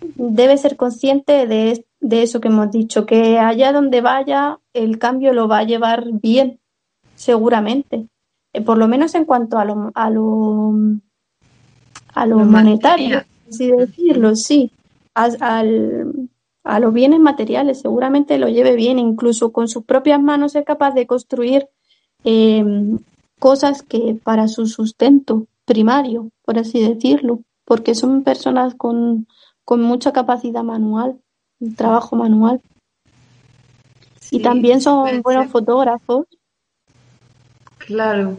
debe 0.00 0.56
ser 0.56 0.76
consciente 0.76 1.46
de, 1.46 1.84
de, 2.00 2.22
eso 2.22 2.40
que 2.40 2.48
hemos 2.48 2.70
dicho, 2.70 3.06
que 3.06 3.38
allá 3.38 3.72
donde 3.72 4.00
vaya 4.00 4.58
el 4.72 4.98
cambio 4.98 5.32
lo 5.32 5.48
va 5.48 5.58
a 5.58 5.64
llevar 5.64 6.06
bien, 6.12 6.60
seguramente. 7.14 8.06
Eh, 8.52 8.62
por 8.62 8.78
lo 8.78 8.88
menos 8.88 9.14
en 9.14 9.24
cuanto 9.24 9.58
a 9.58 9.64
lo, 9.64 9.90
a 9.94 10.10
lo, 10.10 10.72
a 12.14 12.26
lo, 12.26 12.38
monetario, 12.38 13.22
así 13.48 13.70
decirlo, 13.70 14.34
sí. 14.36 14.72
A, 15.14 15.62
a 16.62 16.78
los 16.78 16.92
bienes 16.92 17.20
materiales 17.20 17.80
seguramente 17.80 18.38
lo 18.38 18.48
lleve 18.48 18.76
bien, 18.76 18.98
incluso 18.98 19.52
con 19.52 19.68
sus 19.68 19.84
propias 19.84 20.20
manos 20.20 20.54
es 20.54 20.64
capaz 20.64 20.92
de 20.92 21.06
construir 21.06 21.68
eh, 22.24 22.64
cosas 23.40 23.82
que 23.82 24.16
para 24.22 24.46
su 24.46 24.66
sustento 24.66 25.46
primario, 25.64 26.30
por 26.44 26.58
así 26.58 26.80
decirlo, 26.80 27.40
porque 27.64 27.96
son 27.96 28.22
personas 28.22 28.74
con, 28.76 29.26
con 29.64 29.82
mucha 29.82 30.12
capacidad 30.12 30.62
manual, 30.62 31.18
trabajo 31.76 32.14
manual. 32.14 32.60
y 34.30 34.40
también 34.40 34.80
son 34.80 35.22
buenos 35.22 35.50
fotógrafos. 35.50 36.26
Claro. 37.78 38.36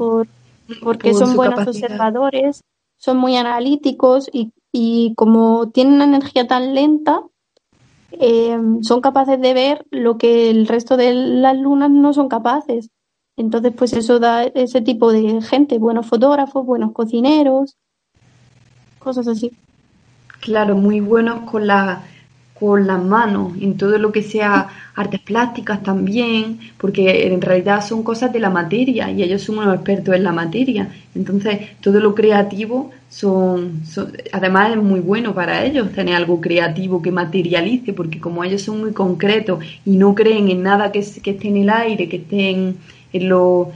porque 0.84 1.14
son 1.14 1.36
buenos 1.36 1.68
observadores, 1.68 2.62
son 2.98 3.18
muy 3.18 3.36
analíticos 3.36 4.30
y, 4.32 4.54
y 4.72 5.14
como 5.16 5.72
tienen 5.72 5.96
una 5.96 6.06
energía 6.06 6.48
tan 6.48 6.76
lenta, 6.76 7.24
eh, 8.12 8.58
son 8.82 9.02
capaces 9.02 9.42
de 9.42 9.54
ver 9.54 9.86
lo 9.90 10.18
que 10.18 10.50
el 10.50 10.68
resto 10.68 10.96
de 10.96 11.14
las 11.14 11.58
lunas 11.58 11.90
no 11.90 12.14
son 12.14 12.30
capaces. 12.30 12.90
Entonces, 13.38 13.74
pues 13.76 13.94
eso 13.94 14.20
da 14.20 14.44
ese 14.44 14.82
tipo 14.82 15.12
de 15.12 15.42
gente, 15.42 15.78
buenos 15.78 16.08
fotógrafos, 16.08 16.66
buenos 16.66 16.92
cocineros, 16.92 17.78
cosas 19.00 19.28
así. 19.28 19.52
Claro, 20.40 20.76
muy 20.76 21.00
buenos 21.00 21.50
con 21.50 21.68
la 21.68 22.04
con 22.62 22.86
las 22.86 23.04
manos, 23.04 23.54
en 23.60 23.76
todo 23.76 23.98
lo 23.98 24.12
que 24.12 24.22
sea 24.22 24.70
artes 24.94 25.20
plásticas 25.22 25.82
también, 25.82 26.60
porque 26.78 27.26
en 27.26 27.42
realidad 27.42 27.84
son 27.84 28.04
cosas 28.04 28.32
de 28.32 28.40
la 28.40 28.52
materia 28.52 29.10
y 29.10 29.24
ellos 29.24 29.42
son 29.42 29.58
unos 29.58 29.74
expertos 29.74 30.14
en 30.14 30.24
la 30.24 30.32
materia. 30.32 30.88
Entonces, 31.16 31.58
todo 31.82 32.00
lo 32.00 32.14
creativo 32.14 32.92
son, 33.10 33.82
además 34.32 34.74
es 34.74 34.78
muy 34.78 35.00
bueno 35.00 35.34
para 35.34 35.66
ellos 35.66 35.92
tener 35.92 36.14
algo 36.14 36.40
creativo 36.40 37.02
que 37.02 37.10
materialice, 37.12 37.94
porque 37.94 38.20
como 38.20 38.44
ellos 38.44 38.62
son 38.62 38.82
muy 38.82 38.94
concretos 38.94 39.66
y 39.84 39.98
no 39.98 40.14
creen 40.14 40.50
en 40.50 40.62
nada 40.62 40.92
que, 40.92 41.04
que 41.24 41.32
esté 41.32 41.48
en 41.48 41.58
el 41.58 41.70
aire, 41.72 42.08
que 42.08 42.18
esté 42.18 42.52
en, 42.52 42.78
en 43.14 43.30
lo, 43.30 43.72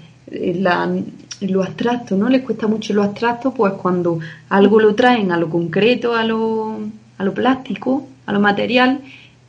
lo 1.41 1.63
abstracto, 1.63 2.15
¿no? 2.15 2.29
Les 2.29 2.41
cuesta 2.41 2.67
mucho 2.67 2.93
lo 2.93 3.03
abstracto, 3.03 3.53
pues 3.53 3.73
cuando 3.73 4.19
algo 4.49 4.79
lo 4.79 4.95
traen 4.95 5.31
a 5.31 5.37
lo 5.37 5.49
concreto, 5.49 6.15
a 6.15 6.23
lo, 6.23 6.79
a 7.17 7.23
lo 7.23 7.33
plástico, 7.33 8.07
a 8.25 8.33
lo 8.33 8.39
material, 8.39 9.01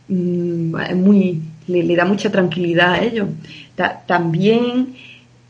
mm, 0.08 0.76
es 0.76 0.96
muy, 0.96 1.42
le, 1.68 1.96
da 1.96 2.04
mucha 2.04 2.30
tranquilidad 2.30 2.94
a 2.94 3.02
ellos. 3.02 3.28
también 4.06 4.94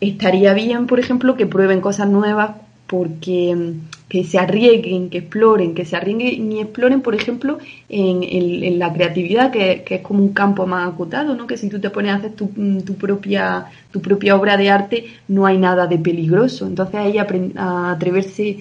estaría 0.01 0.53
bien, 0.53 0.87
por 0.87 1.01
ejemplo, 1.01 1.37
que 1.37 1.47
prueben 1.47 1.81
cosas 1.81 2.09
nuevas 2.09 2.51
porque 2.87 3.75
que 4.09 4.23
se 4.23 4.39
arriesguen, 4.39 5.11
que 5.11 5.19
exploren, 5.19 5.75
que 5.75 5.85
se 5.85 5.97
arriesguen 5.97 6.53
y 6.53 6.61
exploren, 6.61 7.01
por 7.01 7.15
ejemplo, 7.15 7.59
en, 7.89 8.23
en, 8.23 8.79
la 8.79 8.93
creatividad, 8.93 9.51
que, 9.51 9.85
es 9.89 10.01
como 10.01 10.23
un 10.23 10.33
campo 10.33 10.65
más 10.67 10.89
acotado, 10.93 11.35
¿no? 11.35 11.47
Que 11.47 11.57
si 11.57 11.69
tú 11.69 11.81
te 11.81 11.91
pones 11.91 12.13
a 12.13 12.17
hacer 12.17 12.33
tu, 12.33 12.47
tu, 12.85 12.95
propia, 12.95 13.67
tu 13.91 14.01
propia 14.01 14.37
obra 14.37 14.57
de 14.57 14.71
arte, 14.71 15.07
no 15.27 15.45
hay 15.45 15.59
nada 15.59 15.89
de 15.89 15.99
peligroso. 15.99 16.67
Entonces 16.67 16.95
ahí 16.95 17.19
a 17.19 17.91
atreverse 17.91 18.61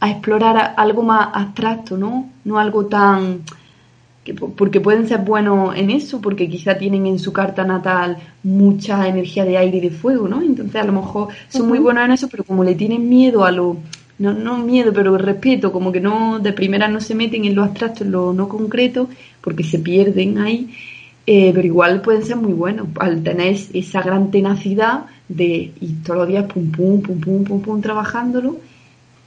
a 0.00 0.10
explorar 0.10 0.74
algo 0.76 1.02
más 1.02 1.28
abstracto, 1.32 1.96
¿no? 1.96 2.30
No 2.44 2.58
algo 2.60 2.86
tan... 2.86 3.42
porque 4.56 4.80
pueden 4.80 5.08
ser 5.08 5.22
buenos 5.22 5.74
en 5.76 5.90
eso, 5.90 6.20
porque 6.20 6.48
quizá 6.48 6.78
tienen 6.78 7.06
en 7.06 7.18
su 7.18 7.32
carta 7.32 7.64
natal 7.64 8.18
mucha 8.44 9.08
energía 9.08 9.44
de 9.44 9.56
aire 9.56 9.78
y 9.78 9.80
de 9.80 9.90
fuego, 9.90 10.28
¿no? 10.28 10.40
Entonces 10.40 10.80
a 10.80 10.84
lo 10.84 10.92
mejor 10.92 11.28
son 11.48 11.66
muy 11.66 11.80
buenos 11.80 12.04
en 12.04 12.12
eso, 12.12 12.28
pero 12.28 12.44
como 12.44 12.62
le 12.62 12.76
tienen 12.76 13.08
miedo 13.08 13.44
a 13.44 13.50
lo 13.50 13.78
no, 14.18 14.32
no 14.32 14.58
miedo, 14.58 14.92
pero 14.92 15.16
respeto, 15.16 15.72
como 15.72 15.92
que 15.92 16.00
no, 16.00 16.38
de 16.40 16.52
primera 16.52 16.88
no 16.88 17.00
se 17.00 17.14
meten 17.14 17.44
en 17.44 17.54
lo 17.54 17.64
abstracto, 17.64 18.04
en 18.04 18.10
lo 18.12 18.32
no 18.32 18.48
concreto, 18.48 19.08
porque 19.40 19.64
se 19.64 19.78
pierden 19.78 20.38
ahí, 20.38 20.70
eh, 21.26 21.52
pero 21.54 21.66
igual 21.66 22.02
pueden 22.02 22.24
ser 22.24 22.36
muy 22.36 22.52
buenos, 22.52 22.88
al 22.98 23.22
tener 23.22 23.56
esa 23.72 24.02
gran 24.02 24.30
tenacidad 24.30 25.06
de 25.28 25.72
ir 25.80 26.02
todos 26.02 26.20
los 26.20 26.28
días 26.28 26.44
pum 26.52 26.70
pum, 26.72 27.02
pum 27.02 27.20
pum, 27.20 27.44
pum 27.44 27.60
pum, 27.62 27.80
trabajándolo, 27.80 28.56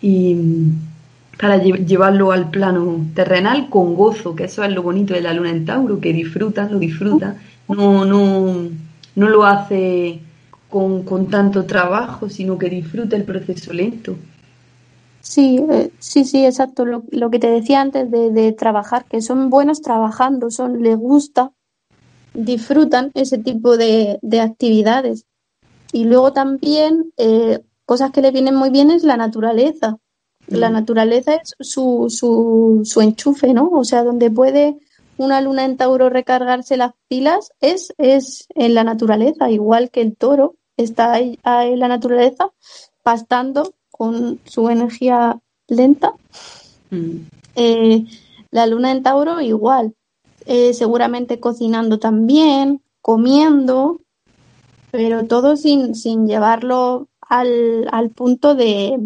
y 0.02 0.36
para 1.40 1.58
llevarlo 1.58 2.32
al 2.32 2.50
plano 2.52 3.08
terrenal 3.16 3.70
con 3.70 3.96
gozo, 3.96 4.36
que 4.36 4.46
eso 4.46 4.64
es 4.64 4.72
lo 4.72 4.84
bonito 4.84 5.14
de 5.14 5.22
la 5.22 5.34
luna 5.34 5.52
en 5.52 5.66
Tauro, 5.66 6.00
que 6.00 6.12
disfruta, 6.12 6.68
lo 6.70 6.80
disfruta, 6.80 7.38
no, 7.70 8.06
no, 8.06 8.68
no 9.16 9.30
lo 9.30 9.46
hace 9.46 10.20
con, 10.70 11.04
con 11.04 11.28
tanto 11.30 11.66
trabajo, 11.66 12.30
sino 12.30 12.58
que 12.58 12.70
disfruta 12.70 13.16
el 13.16 13.24
proceso 13.24 13.74
lento. 13.74 14.18
Sí, 15.32 15.66
eh, 15.70 15.94
sí, 16.00 16.26
sí, 16.26 16.46
exacto. 16.46 16.86
Lo, 16.86 17.04
lo, 17.10 17.30
que 17.30 17.40
te 17.40 17.50
decía 17.50 17.80
antes 17.80 18.12
de, 18.12 18.32
de, 18.32 18.52
trabajar, 18.52 19.06
que 19.06 19.22
son 19.22 19.50
buenos 19.50 19.82
trabajando, 19.82 20.52
son, 20.52 20.84
les 20.84 20.98
gusta, 20.98 21.54
disfrutan 22.34 23.12
ese 23.14 23.38
tipo 23.38 23.78
de, 23.78 24.20
de 24.22 24.42
actividades. 24.42 25.26
Y 25.94 26.04
luego 26.04 26.34
también, 26.34 27.14
eh, 27.16 27.64
cosas 27.86 28.12
que 28.12 28.22
le 28.22 28.32
vienen 28.32 28.56
muy 28.56 28.72
bien 28.72 28.92
es 28.92 29.04
la 29.06 29.16
naturaleza. 29.16 30.00
La 30.48 30.70
mm. 30.70 30.74
naturaleza 30.74 31.36
es 31.36 31.56
su, 31.62 32.08
su, 32.10 32.82
su 32.84 33.00
enchufe, 33.00 33.54
¿no? 33.54 33.70
O 33.70 33.86
sea, 33.86 34.04
donde 34.04 34.30
puede 34.30 34.80
una 35.16 35.40
luna 35.40 35.64
en 35.64 35.78
Tauro 35.78 36.10
recargarse 36.10 36.76
las 36.76 36.92
pilas 37.08 37.54
es, 37.62 37.94
es 37.98 38.48
en 38.54 38.74
la 38.74 38.84
naturaleza, 38.84 39.50
igual 39.50 39.92
que 39.92 40.02
el 40.02 40.18
toro 40.18 40.56
está 40.76 41.14
ahí, 41.14 41.40
en 41.46 41.80
la 41.80 41.88
naturaleza 41.88 42.52
pastando 43.02 43.74
con 44.02 44.40
su 44.46 44.68
energía 44.70 45.40
lenta. 45.68 46.16
Mm. 46.90 47.18
Eh, 47.56 48.06
la 48.50 48.66
luna 48.66 48.90
en 48.90 49.04
Tauro 49.04 49.42
igual, 49.42 49.94
eh, 50.48 50.74
seguramente 50.74 51.40
cocinando 51.40 52.00
también, 52.00 52.82
comiendo, 53.04 54.02
pero 54.90 55.28
todo 55.28 55.56
sin, 55.56 55.94
sin 55.94 56.26
llevarlo 56.26 57.10
al, 57.22 57.88
al 57.92 58.10
punto 58.10 58.56
de, 58.56 58.98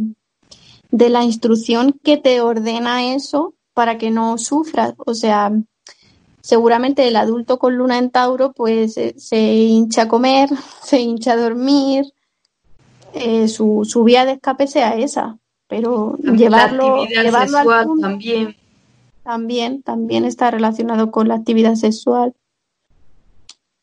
de 0.92 1.10
la 1.10 1.26
instrucción 1.26 2.00
que 2.02 2.16
te 2.16 2.40
ordena 2.40 3.14
eso 3.16 3.54
para 3.74 3.98
que 3.98 4.12
no 4.12 4.38
sufras. 4.38 4.94
O 5.06 5.14
sea, 5.14 5.52
seguramente 6.40 7.06
el 7.06 7.18
adulto 7.18 7.60
con 7.60 7.76
luna 7.76 7.98
en 7.98 8.12
Tauro 8.12 8.54
pues 8.54 8.96
eh, 8.96 9.14
se 9.18 9.56
hincha 9.56 10.04
a 10.04 10.08
comer, 10.08 10.48
se 10.84 11.02
hincha 11.02 11.34
a 11.34 11.38
dormir, 11.38 12.06
eh, 13.16 13.48
su, 13.48 13.86
su, 13.86 14.04
vía 14.04 14.26
de 14.26 14.34
escape 14.34 14.68
sea 14.68 14.96
esa, 14.96 15.38
pero 15.68 16.18
llevarlo, 16.18 17.06
llevarlo 17.06 17.58
al 17.58 17.88
también. 18.00 18.56
también 19.24 19.82
también 19.82 20.26
está 20.26 20.52
relacionado 20.52 21.12
con 21.12 21.28
la 21.28 21.36
actividad 21.36 21.76
sexual. 21.76 22.34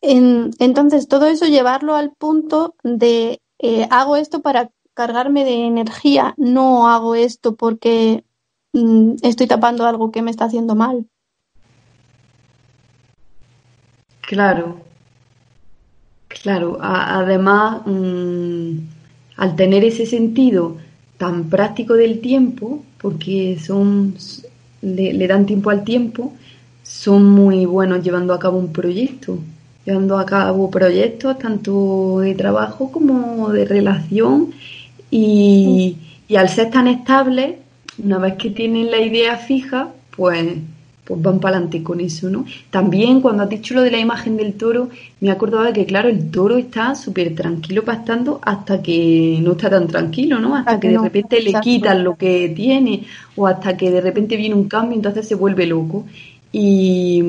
entonces 0.00 1.08
todo 1.08 1.26
eso 1.26 1.46
llevarlo 1.46 1.94
al 1.94 2.12
punto 2.12 2.74
de 2.82 3.40
eh, 3.58 3.86
hago 3.90 4.16
esto 4.16 4.42
para 4.42 4.70
cargarme 4.94 5.44
de 5.44 5.66
energía, 5.66 6.34
no 6.36 6.88
hago 6.88 7.14
esto 7.14 7.54
porque 7.54 8.24
mm, 8.72 9.14
estoy 9.22 9.46
tapando 9.46 9.86
algo 9.86 10.10
que 10.10 10.22
me 10.22 10.30
está 10.30 10.44
haciendo 10.46 10.74
mal. 10.74 11.06
Claro, 14.22 14.80
claro. 16.28 16.78
además, 16.80 17.82
mm, 17.86 18.78
al 19.36 19.56
tener 19.56 19.84
ese 19.84 20.06
sentido 20.06 20.76
tan 21.18 21.44
práctico 21.44 21.94
del 21.94 22.20
tiempo, 22.20 22.82
porque 22.98 23.58
son 23.58 24.14
le, 24.82 25.26
dan 25.26 25.46
tiempo 25.46 25.70
al 25.70 25.84
tiempo, 25.84 26.32
son 26.82 27.24
muy 27.24 27.64
buenos 27.64 28.02
llevando 28.02 28.34
a 28.34 28.38
cabo 28.38 28.58
un 28.58 28.72
proyecto, 28.72 29.38
llevando 29.86 30.18
a 30.18 30.26
cabo 30.26 30.70
proyectos 30.70 31.38
tanto 31.38 32.20
de 32.20 32.34
trabajo 32.34 32.90
como 32.90 33.50
de 33.50 33.64
relación 33.64 34.50
y, 35.10 35.96
y 36.28 36.36
al 36.36 36.48
ser 36.48 36.70
tan 36.70 36.88
estables, 36.88 37.56
una 38.02 38.18
vez 38.18 38.34
que 38.34 38.50
tienen 38.50 38.90
la 38.90 39.00
idea 39.00 39.36
fija, 39.36 39.90
pues 40.16 40.56
pues 41.04 41.21
van 41.21 41.40
para 41.40 41.56
adelante 41.56 41.82
con 41.82 42.00
eso, 42.00 42.30
¿no? 42.30 42.44
También 42.71 43.21
cuando 43.21 43.42
has 43.42 43.49
dicho 43.49 43.75
lo 43.75 43.82
de 43.82 43.90
la 43.90 43.99
imagen 43.99 44.37
del 44.37 44.54
toro, 44.54 44.88
me 45.21 45.28
he 45.28 45.32
acordado 45.32 45.64
de 45.64 45.73
que, 45.73 45.85
claro, 45.85 46.09
el 46.09 46.30
toro 46.30 46.56
está 46.56 46.94
súper 46.94 47.35
tranquilo 47.35 47.85
pastando 47.85 48.40
hasta 48.42 48.82
que 48.82 49.38
no 49.42 49.52
está 49.52 49.68
tan 49.68 49.88
tranquilo, 49.88 50.38
¿no? 50.38 50.54
Hasta 50.54 50.78
que, 50.78 50.90
de 50.90 50.99
repente 50.99 51.42
le 51.42 51.54
quitan 51.61 52.04
lo 52.04 52.16
que 52.16 52.52
tiene 52.54 53.04
o 53.35 53.49
hasta 53.49 53.76
que 53.76 53.90
de 53.90 54.00
repente 54.00 54.37
viene 54.37 54.54
un 54.54 54.68
cambio, 54.68 54.94
entonces 54.94 55.26
se 55.26 55.35
vuelve 55.35 55.66
loco. 55.66 56.04
Y, 56.52 57.23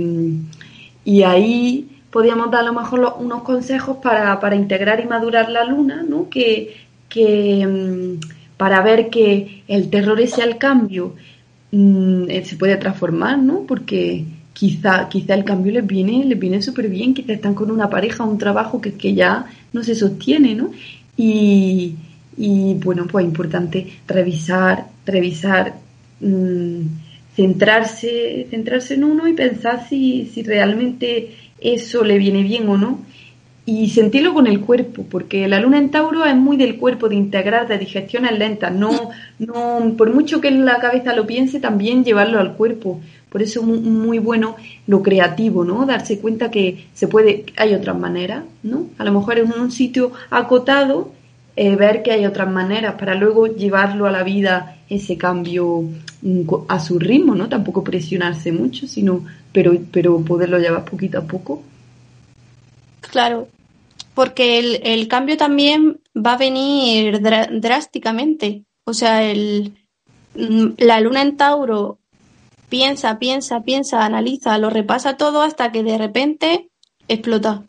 y 1.04 1.24
ahí 1.24 1.88
podríamos 2.12 2.52
dar 2.52 2.62
a 2.62 2.66
lo 2.66 2.74
mejor 2.74 3.16
unos 3.20 3.42
consejos 3.42 3.98
para, 3.98 4.40
para 4.40 4.56
integrar 4.56 5.00
y 5.00 5.08
madurar 5.08 5.50
la 5.50 5.64
luna, 5.64 6.06
¿no? 6.08 6.30
Que, 6.30 6.76
que 7.10 7.66
mm, 7.66 8.20
para 8.56 8.84
ver 8.84 9.10
que 9.10 9.64
el 9.68 9.90
terror 9.90 10.22
ese 10.22 10.44
al 10.44 10.60
cambio 10.60 11.16
Mm, 11.74 12.30
eh, 12.30 12.46
se 12.46 12.56
puede 12.56 12.78
transformar, 12.78 13.40
¿no? 13.40 13.62
Porque 13.68 14.24
quizá, 14.54 15.10
quizá 15.10 15.34
el 15.34 15.44
cambio 15.44 15.74
les 15.74 15.88
viene, 15.88 16.24
les 16.24 16.38
viene 16.40 16.62
súper 16.62 16.88
bien, 16.88 17.16
quizá 17.16 17.34
están 17.34 17.56
con 17.56 17.72
una 17.72 17.90
pareja, 17.90 18.24
un 18.24 18.38
trabajo 18.38 18.80
que, 18.80 18.94
que 18.94 19.16
ya 19.16 19.48
no 19.74 19.82
se 19.84 19.96
sostiene, 19.96 20.54
¿no? 20.54 20.70
Y, 21.18 21.96
y 22.38 22.76
bueno, 22.76 23.08
pues 23.08 23.26
importante 23.26 23.88
revisar, 24.08 24.86
revisar, 25.04 25.74
mm, 26.22 26.82
centrarse, 27.36 28.46
centrarse 28.52 28.94
en 28.94 29.06
uno 29.06 29.28
y 29.28 29.34
pensar 29.34 29.88
si, 29.90 30.28
si 30.32 30.44
realmente 30.44 31.36
eso 31.60 32.04
le 32.04 32.20
viene 32.20 32.44
bien 32.44 32.70
o 32.70 32.78
no 32.78 33.00
y 33.66 33.90
sentirlo 33.90 34.34
con 34.34 34.48
el 34.48 34.60
cuerpo, 34.60 35.06
porque 35.10 35.48
la 35.48 35.60
luna 35.60 35.78
en 35.78 35.90
Tauro 35.90 36.26
es 36.26 36.36
muy 36.36 36.58
del 36.58 36.78
cuerpo, 36.78 37.08
de 37.08 37.16
integrar, 37.16 37.68
de 37.68 37.78
digestiones 37.78 38.38
lentas, 38.38 38.74
no, 38.74 39.12
no, 39.40 39.94
por 39.98 40.14
mucho 40.14 40.42
que 40.42 40.52
la 40.52 40.80
cabeza 40.80 41.16
lo 41.16 41.26
piense, 41.26 41.62
también 41.62 42.04
llevarlo 42.04 42.40
al 42.40 42.56
cuerpo. 42.56 43.00
Por 43.30 43.42
eso 43.42 43.62
es 43.62 43.66
muy, 43.66 44.20
bueno 44.20 44.58
lo 44.86 45.02
creativo, 45.02 45.64
¿no? 45.64 45.86
Darse 45.86 46.20
cuenta 46.20 46.52
que 46.52 46.86
se 46.94 47.08
puede, 47.08 47.46
hay 47.56 47.74
otras 47.74 47.98
maneras, 47.98 48.44
¿no? 48.62 48.90
A 48.98 49.06
lo 49.06 49.12
mejor 49.12 49.40
en 49.40 49.52
un 49.52 49.72
sitio 49.72 50.12
acotado, 50.30 51.12
eh, 51.56 51.76
ver 51.76 52.04
que 52.04 52.12
hay 52.12 52.26
otras 52.26 52.52
maneras 52.52 52.96
para 52.96 53.16
luego 53.16 53.48
llevarlo 53.48 54.08
a 54.08 54.12
la 54.12 54.24
vida 54.24 54.78
ese 54.90 55.18
cambio 55.18 55.84
mm, 56.22 56.42
a 56.68 56.80
su 56.80 57.00
ritmo, 57.00 57.34
¿no? 57.34 57.50
Tampoco 57.50 57.84
presionarse 57.84 58.52
mucho, 58.52 58.88
sino, 58.88 59.24
pero, 59.52 59.74
pero 59.92 60.20
poderlo 60.22 60.60
llevar 60.60 60.86
poquito 60.86 61.18
a 61.18 61.22
poco. 61.22 61.64
Claro, 63.14 63.48
porque 64.16 64.58
el, 64.82 65.08
cambio 65.08 65.38
también 65.38 66.02
va 66.18 66.34
a 66.34 66.38
venir 66.38 67.22
drásticamente. 67.22 68.66
O 68.86 68.94
sea, 68.96 69.22
el, 69.22 69.78
mm, 70.34 70.70
la 70.80 71.00
luna 71.00 71.22
en 71.22 71.38
Tauro 71.38 72.00
piensa, 72.70 73.20
piensa, 73.20 73.62
piensa, 73.62 74.04
analiza, 74.04 74.58
lo 74.58 74.72
repasa 74.72 75.16
todo 75.16 75.44
hasta 75.44 75.72
que 75.72 75.84
de 75.84 76.00
repente 76.00 76.72
explota. 77.08 77.62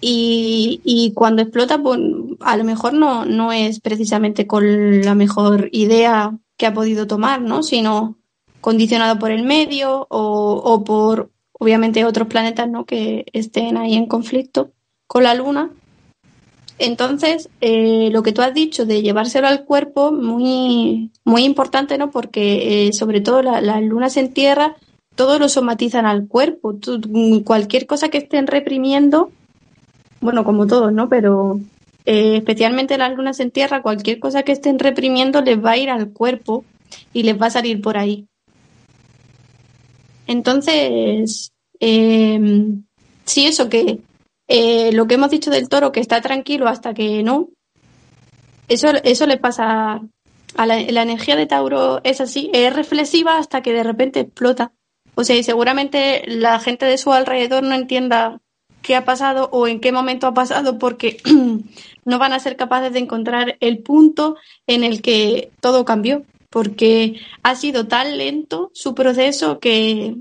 Y, 0.00 0.80
y 0.82 1.12
cuando 1.12 1.42
explota, 1.42 1.80
pues 1.80 2.00
a 2.40 2.56
lo 2.56 2.64
mejor 2.64 2.94
no, 2.94 3.24
no 3.26 3.52
es 3.52 3.78
precisamente 3.78 4.48
con 4.48 5.02
la 5.02 5.14
mejor 5.14 5.68
idea 5.70 6.36
que 6.56 6.66
ha 6.66 6.74
podido 6.74 7.06
tomar, 7.06 7.42
¿no? 7.42 7.62
Sino 7.62 8.18
condicionado 8.60 9.20
por 9.20 9.30
el 9.30 9.44
medio 9.44 10.08
o, 10.10 10.54
o 10.64 10.82
por 10.82 11.30
obviamente 11.60 12.06
otros 12.06 12.26
planetas 12.26 12.68
¿no? 12.68 12.86
que 12.86 13.26
estén 13.32 13.76
ahí 13.76 13.94
en 13.94 14.06
conflicto 14.06 14.72
con 15.06 15.22
la 15.22 15.34
Luna. 15.34 15.70
Entonces, 16.78 17.50
eh, 17.60 18.08
lo 18.10 18.22
que 18.22 18.32
tú 18.32 18.40
has 18.40 18.54
dicho 18.54 18.86
de 18.86 19.02
llevárselo 19.02 19.46
al 19.46 19.66
cuerpo, 19.66 20.10
muy, 20.10 21.12
muy 21.24 21.44
importante, 21.44 21.98
¿no? 21.98 22.10
Porque 22.10 22.86
eh, 22.86 22.92
sobre 22.94 23.20
todo 23.20 23.42
las 23.42 23.82
lunas 23.82 24.16
en 24.16 24.32
tierra, 24.32 24.76
todo 25.14 25.38
lo 25.38 25.50
somatizan 25.50 26.06
al 26.06 26.26
cuerpo. 26.26 26.78
cualquier 27.44 27.86
cosa 27.86 28.08
que 28.08 28.16
estén 28.16 28.46
reprimiendo, 28.46 29.30
bueno, 30.22 30.42
como 30.42 30.66
todos, 30.66 30.90
¿no? 30.90 31.10
Pero 31.10 31.60
eh, 32.06 32.38
especialmente 32.38 32.96
las 32.96 33.14
lunas 33.14 33.40
en 33.40 33.50
tierra, 33.50 33.82
cualquier 33.82 34.18
cosa 34.18 34.42
que 34.44 34.52
estén 34.52 34.78
reprimiendo 34.78 35.42
les 35.42 35.62
va 35.62 35.72
a 35.72 35.76
ir 35.76 35.90
al 35.90 36.10
cuerpo 36.12 36.64
y 37.12 37.24
les 37.24 37.38
va 37.38 37.48
a 37.48 37.50
salir 37.50 37.82
por 37.82 37.98
ahí. 37.98 38.29
Entonces, 40.30 41.52
em, 41.80 42.84
sí, 43.24 43.46
eso 43.46 43.68
que 43.68 43.98
eh, 44.46 44.92
lo 44.92 45.08
que 45.08 45.14
hemos 45.14 45.30
dicho 45.30 45.50
del 45.50 45.68
toro, 45.68 45.90
que 45.90 45.98
está 45.98 46.20
tranquilo 46.20 46.68
hasta 46.68 46.94
que 46.94 47.24
no, 47.24 47.48
eso, 48.68 48.90
eso 49.02 49.26
le 49.26 49.38
pasa 49.38 50.00
a 50.56 50.66
la, 50.66 50.78
energía 50.78 51.34
de 51.34 51.46
Tauro, 51.46 52.00
es 52.04 52.20
así, 52.20 52.48
es 52.54 52.72
reflexiva 52.72 53.38
hasta 53.38 53.60
que 53.60 53.72
de 53.72 53.82
repente 53.82 54.20
explota. 54.20 54.72
O 55.16 55.24
sea, 55.24 55.34
y 55.34 55.42
seguramente 55.42 56.22
la 56.28 56.60
gente 56.60 56.86
de 56.86 56.96
su 56.96 57.12
alrededor 57.12 57.64
no 57.64 57.74
entienda 57.74 58.40
qué 58.82 58.94
ha 58.94 59.04
pasado 59.04 59.48
o 59.50 59.66
en 59.66 59.80
qué 59.80 59.90
momento 59.90 60.28
ha 60.28 60.34
pasado 60.34 60.78
porque 60.78 61.20
no 62.04 62.18
van 62.20 62.32
a 62.32 62.38
ser 62.38 62.54
capaces 62.54 62.92
de 62.92 63.00
encontrar 63.00 63.56
el 63.58 63.80
punto 63.80 64.36
en 64.68 64.84
el 64.84 65.02
que 65.02 65.50
todo 65.60 65.84
cambió 65.84 66.22
porque 66.50 67.20
ha 67.42 67.54
sido 67.54 67.86
tan 67.86 68.18
lento 68.18 68.70
su 68.74 68.94
proceso 68.94 69.60
que 69.60 70.16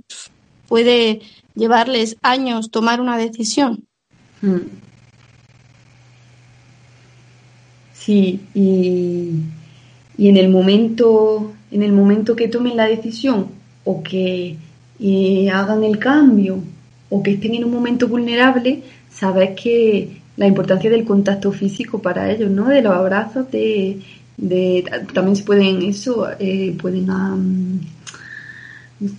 puede 0.68 1.22
llevarles 1.56 2.15
años 2.22 2.72
tomar 2.72 3.02
una 3.02 3.18
decisión. 3.18 3.86
Hmm. 4.42 4.60
Sí, 7.94 8.39
y, 8.54 9.30
en 10.18 10.38
el 10.38 10.50
momento, 10.50 11.54
en 11.72 11.84
el 11.84 11.92
momento 11.92 12.36
que 12.36 12.48
tomen 12.48 12.78
la 12.78 12.88
decisión 12.88 13.48
o 13.84 14.02
que 14.04 14.56
eh, 15.00 15.50
hagan 15.50 15.84
el 15.84 16.00
cambio 16.00 16.60
o 17.10 17.24
que 17.24 17.32
estén 17.32 17.56
en 17.56 17.65
un 17.65 17.72
momento 17.72 18.08
vulnerable, 18.08 18.84
sabes 19.10 19.52
que 19.60 20.22
la 20.38 20.48
importancia 20.48 20.89
del 20.89 21.06
contacto 21.06 21.52
físico 21.52 22.02
para 22.02 22.32
ellos, 22.32 22.50
¿no? 22.50 22.70
De 22.70 22.82
los 22.82 22.94
abrazos, 22.94 23.52
de, 23.52 24.00
de 24.41 24.86
también 25.13 25.36
se 25.36 25.43
pueden 25.43 25.82
eso 25.82 26.30
eh, 26.39 26.75
pueden 26.80 27.10
um, 27.10 27.80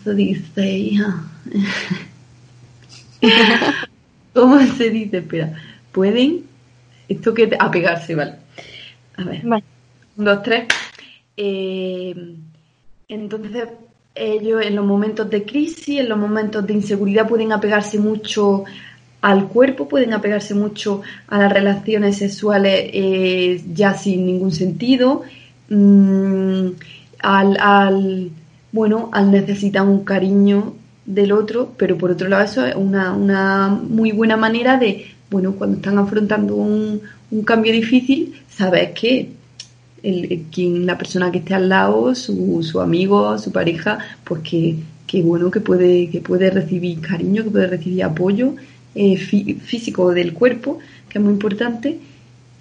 se 0.02 0.14
dice 0.14 0.98
cómo 4.32 4.60
se 4.76 4.90
dice 4.90 5.18
espera. 5.18 5.52
Pueden 5.92 6.44
esto 7.08 7.34
que 7.34 7.50
apegarse 7.58 8.14
vale. 8.14 8.36
A 9.16 9.24
ver. 9.24 9.44
Un, 9.44 9.62
dos, 10.24 10.42
tres. 10.42 10.66
Eh, 11.36 12.14
entonces, 13.08 13.68
ellos 14.14 14.64
en 14.64 14.76
los 14.76 14.84
momentos 14.84 15.28
de 15.28 15.44
crisis, 15.44 16.00
en 16.00 16.08
los 16.08 16.18
momentos 16.18 16.66
de 16.66 16.74
inseguridad 16.74 17.28
pueden 17.28 17.52
apegarse 17.52 17.98
mucho 17.98 18.64
al 19.20 19.48
cuerpo, 19.48 19.88
pueden 19.88 20.14
apegarse 20.14 20.54
mucho 20.54 21.02
a 21.28 21.38
las 21.38 21.52
relaciones 21.52 22.18
sexuales 22.18 22.90
eh, 22.92 23.62
ya 23.72 23.94
sin 23.94 24.26
ningún 24.26 24.52
sentido, 24.52 25.22
mm, 25.68 26.68
al, 27.18 28.30
bueno, 28.72 29.10
al 29.12 29.30
necesitar 29.30 29.82
un 29.82 30.04
cariño 30.04 30.74
del 31.04 31.32
otro, 31.32 31.72
pero 31.76 31.98
por 31.98 32.10
otro 32.12 32.28
lado 32.28 32.44
eso 32.44 32.64
es 32.64 32.74
una, 32.74 33.12
una 33.12 33.68
muy 33.68 34.12
buena 34.12 34.36
manera 34.36 34.78
de, 34.78 35.06
bueno, 35.30 35.52
cuando 35.52 35.76
están 35.76 35.98
afrontando 35.98 36.54
un, 36.54 37.00
un 37.30 37.42
cambio 37.42 37.72
difícil, 37.72 38.34
sabes 38.48 38.90
que 38.92 39.30
el, 40.02 40.46
quien, 40.50 40.86
la 40.86 40.96
persona 40.96 41.30
que 41.30 41.38
esté 41.38 41.54
al 41.54 41.68
lado, 41.68 42.14
su, 42.14 42.62
su 42.62 42.80
amigo, 42.80 43.36
su 43.38 43.52
pareja, 43.52 43.98
pues 44.24 44.42
que, 44.42 44.76
que, 45.06 45.22
bueno, 45.22 45.50
que 45.50 45.60
puede, 45.60 46.08
que 46.08 46.20
puede 46.20 46.50
recibir 46.50 47.00
cariño, 47.00 47.44
que 47.44 47.50
puede 47.50 47.66
recibir 47.66 48.04
apoyo 48.04 48.54
eh, 48.94 49.16
físico 49.16 50.12
del 50.12 50.32
cuerpo, 50.32 50.78
que 51.08 51.18
es 51.18 51.24
muy 51.24 51.32
importante, 51.32 51.98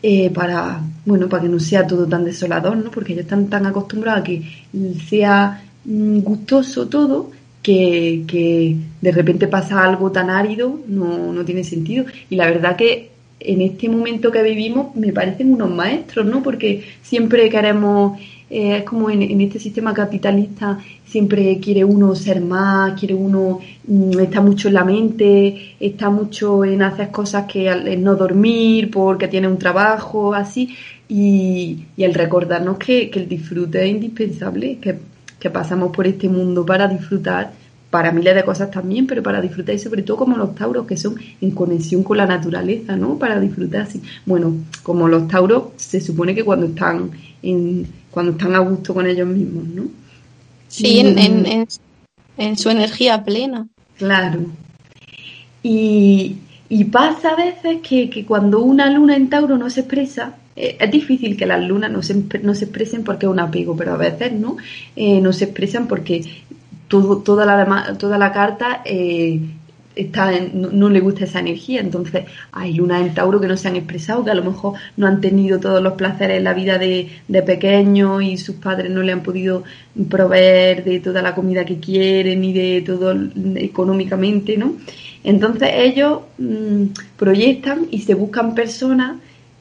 eh, 0.01 0.29
para, 0.29 0.81
bueno, 1.05 1.27
para 1.27 1.43
que 1.43 1.49
no 1.49 1.59
sea 1.59 1.85
todo 1.85 2.07
tan 2.07 2.23
desolador, 2.23 2.77
¿no? 2.77 2.89
Porque 2.89 3.13
ellos 3.13 3.25
están 3.25 3.47
tan 3.47 3.65
acostumbrados 3.65 4.21
a 4.21 4.23
que 4.23 4.43
sea 5.09 5.61
mm, 5.85 6.19
gustoso 6.19 6.87
todo, 6.87 7.31
que, 7.61 8.23
que, 8.25 8.77
de 9.01 9.11
repente 9.11 9.47
pasa 9.47 9.83
algo 9.83 10.11
tan 10.11 10.29
árido, 10.29 10.79
no, 10.87 11.33
no 11.33 11.43
tiene 11.43 11.63
sentido. 11.63 12.05
Y 12.29 12.35
la 12.35 12.49
verdad 12.49 12.77
que 12.77 13.09
en 13.39 13.61
este 13.61 13.89
momento 13.89 14.31
que 14.31 14.43
vivimos 14.43 14.95
me 14.95 15.13
parecen 15.13 15.53
unos 15.53 15.71
maestros, 15.71 16.25
¿no? 16.25 16.43
Porque 16.43 16.83
siempre 17.01 17.49
queremos, 17.49 18.19
eh, 18.49 18.77
es 18.77 18.83
como 18.83 19.09
en, 19.09 19.41
este 19.41 19.59
sistema 19.59 19.93
capitalista, 19.93 20.79
siempre 21.05 21.59
quiere 21.59 21.83
uno 21.83 22.15
ser 22.15 22.41
más, 22.41 22.99
quiere 22.99 23.13
uno, 23.13 23.59
mm, 23.87 24.19
está 24.19 24.41
mucho 24.41 24.67
en 24.69 24.73
la 24.73 24.83
mente, 24.83 25.75
está 25.79 26.09
mucho 26.09 26.65
en 26.65 26.81
hacer 26.81 27.11
cosas 27.11 27.45
que 27.45 27.69
en 27.69 28.03
no 28.03 28.15
dormir 28.15 28.89
porque 28.89 29.27
tiene 29.27 29.47
un 29.47 29.57
trabajo, 29.57 30.33
así, 30.33 30.75
y, 31.07 31.85
y 31.95 32.03
el 32.03 32.13
recordarnos 32.13 32.77
que, 32.77 33.11
el 33.13 33.27
disfrute 33.27 33.83
es 33.83 33.91
indispensable, 33.91 34.77
que, 34.79 34.97
que 35.39 35.49
pasamos 35.49 35.91
por 35.91 36.07
este 36.07 36.27
mundo 36.27 36.65
para 36.65 36.87
disfrutar 36.87 37.51
para 37.89 38.11
miles 38.11 38.35
de 38.35 38.43
cosas 38.43 38.69
también, 38.69 39.07
pero 39.07 39.23
para 39.23 39.41
disfrutar 39.41 39.73
y 39.73 39.79
sobre 39.79 40.03
todo 40.03 40.17
como 40.17 40.37
los 40.37 40.53
tauros 40.53 40.85
que 40.85 40.95
son 40.95 41.15
en 41.41 41.51
conexión 41.51 42.03
con 42.03 42.17
la 42.17 42.25
naturaleza, 42.25 42.95
¿no? 42.95 43.17
Para 43.17 43.39
disfrutar 43.39 43.81
así. 43.81 44.01
Bueno, 44.25 44.53
como 44.83 45.07
los 45.07 45.27
tauros 45.27 45.69
se 45.75 45.99
supone 45.99 46.35
que 46.35 46.43
cuando 46.43 46.67
están 46.67 47.09
en, 47.41 47.87
cuando 48.11 48.33
están 48.33 48.55
a 48.55 48.59
gusto 48.59 48.93
con 48.93 49.07
ellos 49.07 49.27
mismos, 49.27 49.65
¿no? 49.65 49.83
Sí, 50.67 50.99
en, 50.99 51.67
en, 52.37 52.57
su 52.57 52.69
energía 52.69 53.23
plena. 53.23 53.67
Claro. 53.97 54.45
Y, 55.63 56.37
y 56.69 56.83
pasa 56.85 57.31
a 57.31 57.35
veces 57.35 57.79
que, 57.81 58.09
que, 58.09 58.25
cuando 58.25 58.61
una 58.61 58.89
luna 58.89 59.15
en 59.15 59.29
Tauro 59.29 59.57
no 59.57 59.69
se 59.69 59.81
expresa, 59.81 60.35
eh, 60.55 60.77
es 60.79 60.91
difícil 60.91 61.35
que 61.35 61.45
las 61.45 61.61
lunas 61.63 61.91
no 61.91 62.03
se, 62.03 62.23
no 62.43 62.53
se 62.53 62.65
expresen 62.65 63.03
porque 63.03 63.25
es 63.25 63.31
un 63.31 63.39
apego, 63.39 63.75
pero 63.75 63.93
a 63.93 63.97
veces 63.97 64.31
no, 64.33 64.57
eh, 64.95 65.19
no 65.21 65.33
se 65.33 65.45
expresan 65.45 65.87
porque 65.87 66.23
toda, 66.87 67.45
la, 67.45 67.97
toda 67.97 68.17
la 68.17 68.31
carta 68.31 68.81
eh, 68.85 69.39
está 69.95 70.31
no, 70.53 70.89
le 70.89 70.99
gusta 70.99 71.25
esa 71.25 71.39
energía. 71.39 71.81
Entonces, 71.81 72.25
hay 72.51 72.73
lunas 72.73 73.01
en 73.01 73.13
Tauro 73.13 73.39
que 73.39 73.47
no 73.47 73.57
se 73.57 73.67
han 73.67 73.75
expresado, 73.75 74.23
que 74.23 74.31
a 74.31 74.35
lo 74.35 74.43
mejor 74.43 74.75
no 74.97 75.07
han 75.07 75.21
tenido 75.21 75.59
todos 75.59 75.81
los 75.81 75.93
placeres 75.93 76.37
en 76.37 76.43
la 76.43 76.53
vida 76.53 76.77
de, 76.77 77.09
de 77.27 77.41
pequeños 77.41 78.23
y 78.23 78.37
sus 78.37 78.55
padres 78.55 78.91
no 78.91 79.01
le 79.01 79.11
han 79.11 79.23
podido 79.23 79.63
proveer 80.09 80.83
de 80.83 80.99
toda 80.99 81.21
la 81.21 81.35
comida 81.35 81.65
que 81.65 81.79
quieren 81.79 82.41
ni 82.41 82.53
de 82.53 82.81
todo 82.85 83.15
económicamente, 83.55 84.57
¿no? 84.57 84.75
Entonces 85.23 85.69
ellos 85.73 86.21
mm, 86.37 86.85
proyectan 87.17 87.87
y 87.91 87.99
se 88.01 88.13
buscan 88.13 88.55
personas 88.55 89.17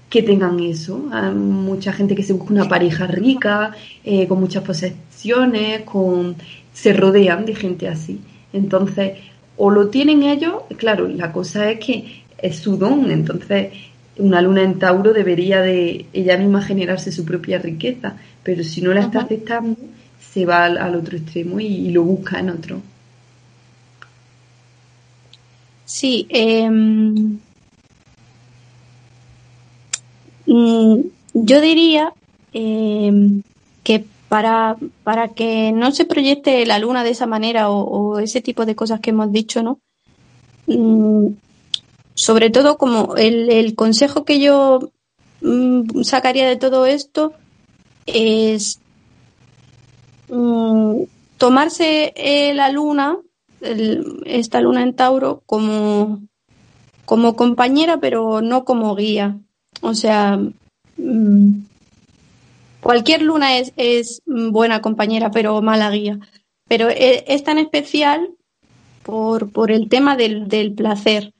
que 0.08 0.22
tengan 0.22 0.60
eso. 0.60 1.08
Hay 1.12 1.34
mucha 1.34 1.92
gente 1.92 2.14
que 2.14 2.22
se 2.22 2.32
busca 2.32 2.52
una 2.52 2.68
pareja 2.68 3.06
rica, 3.06 3.72
eh, 4.04 4.26
con 4.26 4.40
muchas 4.40 4.62
posesiones, 4.62 5.82
con 5.82 6.36
se 6.72 6.92
rodean 6.92 7.44
de 7.44 7.54
gente 7.54 7.88
así. 7.88 8.20
Entonces, 8.52 9.18
o 9.58 9.70
lo 9.70 9.88
tienen 9.88 10.22
ellos, 10.22 10.62
claro, 10.76 11.08
la 11.08 11.32
cosa 11.32 11.70
es 11.70 11.80
que 11.84 12.22
es 12.38 12.56
su 12.56 12.76
don, 12.76 13.10
entonces 13.10 13.72
una 14.18 14.40
luna 14.40 14.62
en 14.62 14.78
Tauro 14.78 15.12
debería 15.12 15.60
de 15.60 16.06
ella 16.12 16.36
misma 16.36 16.62
generarse 16.62 17.12
su 17.12 17.24
propia 17.24 17.58
riqueza, 17.58 18.16
pero 18.42 18.62
si 18.64 18.80
no 18.80 18.92
la 18.94 19.00
está 19.00 19.20
aceptando, 19.20 19.76
se 20.20 20.46
va 20.46 20.64
al, 20.64 20.94
otro 20.94 21.16
extremo 21.16 21.60
y, 21.60 21.90
lo 21.90 22.04
busca 22.04 22.40
en 22.40 22.50
otro. 22.50 22.80
Sí, 25.84 26.26
em, 26.28 27.38
mm, 30.46 31.00
yo 31.34 31.60
diría 31.60 32.12
em, 32.52 33.42
que 33.82 34.04
para, 34.28 34.76
para 35.04 35.28
que 35.28 35.72
no 35.72 35.90
se 35.92 36.04
proyecte 36.04 36.64
la 36.66 36.78
luna 36.78 37.02
de 37.02 37.10
esa 37.10 37.26
manera 37.26 37.70
o, 37.70 38.18
ese 38.18 38.40
tipo 38.40 38.66
de 38.66 38.76
cosas 38.76 39.00
que 39.00 39.10
hemos 39.10 39.32
dicho, 39.32 39.62
¿no? 39.62 39.80
Mm, 40.66 41.28
sobre 42.14 42.50
todo 42.50 42.76
como 42.76 43.16
el, 43.16 43.74
consejo 43.74 44.24
que 44.24 44.40
yo 44.40 44.90
mm, 45.40 46.02
sacaría 46.02 46.46
de 46.46 46.56
todo 46.56 46.84
esto 46.84 47.32
es 48.06 48.80
mm, 50.28 51.02
tomarse 51.38 52.12
eh, 52.16 52.52
la 52.54 52.70
luna, 52.70 53.16
esta 54.26 54.60
luna 54.60 54.82
en 54.82 54.94
Tauro, 54.94 55.42
como, 55.46 56.20
como 57.06 57.34
compañera, 57.34 57.98
pero 57.98 58.42
no 58.42 58.64
como 58.64 58.94
guía. 58.94 59.38
O 59.80 59.94
sea, 59.94 60.38
Cualquier 62.80 63.22
luna 63.22 63.58
es, 63.58 63.72
es 63.76 64.22
buena 64.26 64.80
compañera, 64.80 65.30
pero 65.30 65.60
mala 65.62 65.90
guía. 65.90 66.18
Pero 66.68 66.88
e, 66.88 67.24
es, 67.26 67.42
tan 67.42 67.58
especial 67.58 68.30
por, 69.02 69.70
el 69.70 69.88
tema 69.88 70.16
del, 70.16 70.74
placer. 70.76 71.32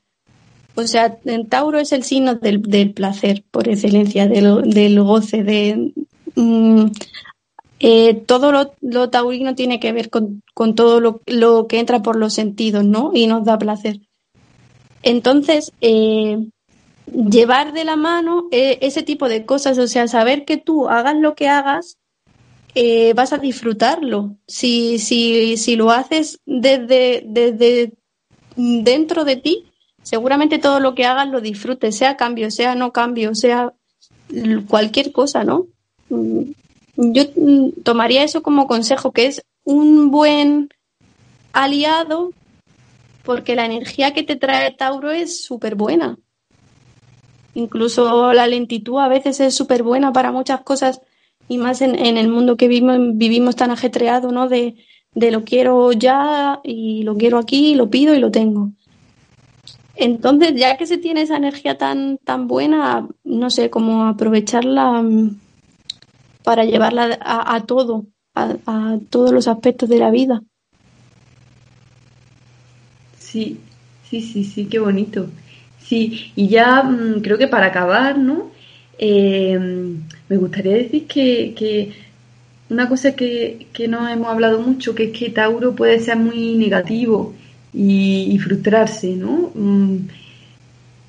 O 0.75 0.87
sea, 0.87 1.19
en 1.25 1.49
Tauro 1.49 1.79
es 1.79 1.93
el 1.93 2.03
signo 2.03 2.35
del, 2.35 2.93
placer, 2.93 3.45
por 3.51 3.69
excelencia, 3.69 4.27
del, 4.27 5.01
goce, 5.03 5.43
de... 5.43 5.93
Mm, 6.35 6.87
eh, 7.81 8.15
todo 8.27 8.51
lo, 8.51 9.09
taurino 9.11 9.55
tiene 9.55 9.79
que 9.79 9.93
ver 9.93 10.11
con, 10.11 10.43
todo 10.75 11.01
lo, 11.01 11.21
lo, 11.27 11.69
que 11.69 11.79
entra 11.79 12.03
por 12.03 12.17
los 12.17 12.35
sentidos, 12.35 12.85
¿no? 12.85 13.13
Y 13.15 13.29
nos 13.29 13.45
da 13.45 13.59
placer. 13.59 14.01
Entonces, 15.03 15.73
eh, 15.81 16.49
llevar 17.13 17.73
de 17.73 17.85
la 17.85 17.97
mano 17.97 18.49
eh, 18.51 18.79
ese 18.83 19.03
tipo 19.03 19.29
de 19.29 19.47
cosas, 19.47 19.79
o 19.79 19.87
sea, 19.87 20.09
saber 20.09 20.45
que 20.45 20.57
tú 20.57 20.89
hagas 20.89 21.17
lo 21.17 21.35
que 21.35 21.49
hagas, 21.49 21.99
eh, 22.75 23.13
vas 23.15 23.33
a 23.33 23.39
disfrutarlo. 23.39 24.37
Si, 24.47 24.99
si, 24.99 25.57
si 25.57 25.77
lo 25.77 25.91
haces 25.91 26.41
desde, 26.47 27.23
desde 27.27 27.93
dentro 28.57 29.25
de 29.25 29.37
ti, 29.37 29.65
seguramente 30.03 30.59
todo 30.59 30.81
lo 30.81 30.95
que 30.95 31.05
hagas 31.05 31.29
lo 31.29 31.41
disfrutes, 31.41 31.97
sea 31.97 32.17
cambio, 32.17 32.51
sea 32.51 32.75
no 32.75 32.93
cambio, 32.93 33.35
sea 33.35 33.73
cualquier 34.69 35.13
cosa, 35.13 35.45
¿no? 35.45 35.67
Mm, 36.09 36.43
yo 36.97 37.25
mm, 37.37 37.83
tomaría 37.83 38.25
eso 38.25 38.43
como 38.43 38.67
consejo, 38.67 39.13
que 39.13 39.27
es 39.27 39.43
un 39.65 40.11
buen 40.11 40.69
aliado 41.53 42.33
porque 43.23 43.57
la 43.57 43.67
energía 43.67 44.15
que 44.15 44.23
te 44.23 44.37
trae 44.37 44.73
Tauro 44.73 45.11
es 45.11 45.45
súper 45.45 45.75
buena. 45.75 46.19
Incluso 47.55 48.33
la 48.33 48.47
lentitud 48.47 48.99
a 48.99 49.09
veces 49.09 49.41
es 49.41 49.55
súper 49.55 49.83
buena 49.83 50.13
para 50.13 50.33
muchas 50.33 50.61
cosas 50.63 51.01
y 51.49 51.59
más 51.59 51.81
en, 51.81 51.97
el 51.97 52.29
mundo 52.29 52.57
que 52.57 52.69
vivimos, 52.69 52.99
vivimos 53.15 53.57
tan 53.57 53.71
ajetreado, 53.71 54.31
¿no? 54.33 54.49
De, 54.49 54.77
lo 55.15 55.45
quiero 55.45 55.93
ya 55.93 56.61
y 56.63 57.03
lo 57.03 57.17
quiero 57.17 57.39
aquí, 57.39 57.75
lo 57.75 57.89
pido 57.89 58.15
y 58.15 58.21
lo 58.21 58.31
tengo. 58.31 58.71
Entonces, 59.97 60.55
ya 60.55 60.77
que 60.77 60.87
se 60.87 60.99
tiene 60.99 61.23
esa 61.23 61.37
energía 61.37 61.77
tan, 61.77 62.19
tan 62.19 62.47
buena, 62.47 63.09
no 63.25 63.51
sé 63.51 63.69
cómo 63.71 64.05
aprovecharla 64.05 65.03
mm, 65.03 65.41
para 66.45 66.65
llevarla 66.65 67.19
a, 67.21 67.65
todo, 67.65 68.07
a, 68.35 68.55
a, 68.67 68.99
todos 69.11 69.33
los 69.33 69.49
aspectos 69.49 69.89
de 69.89 69.99
la 69.99 70.11
vida. 70.11 70.43
Sí, 73.19 73.59
sí, 74.09 74.21
sí, 74.21 74.45
sí, 74.45 74.67
qué 74.67 74.79
bonito. 74.79 75.29
Sí, 75.89 76.33
y 76.37 76.49
ya 76.49 76.83
mm, 76.83 77.23
creo 77.23 77.39
que 77.39 77.49
para 77.49 77.67
acabar, 77.67 78.19
¿no? 78.19 78.51
Em, 78.99 80.03
me 80.29 80.37
gustaría 80.37 80.75
decir 80.75 81.07
que, 81.07 81.93
una 82.71 82.89
cosa 82.89 83.17
que, 83.17 83.67
que, 83.73 83.89
no 83.89 84.07
hemos 84.09 84.29
hablado 84.29 84.61
mucho, 84.61 84.95
que 84.95 85.05
es 85.05 85.19
que 85.19 85.31
Tauro 85.31 85.75
puede 85.75 86.01
ser 86.01 86.17
muy 86.19 86.57
negativo 86.57 87.35
y, 87.73 88.39
frustrarse, 88.39 89.17
¿no? 89.17 89.51
Mm, 89.55 90.09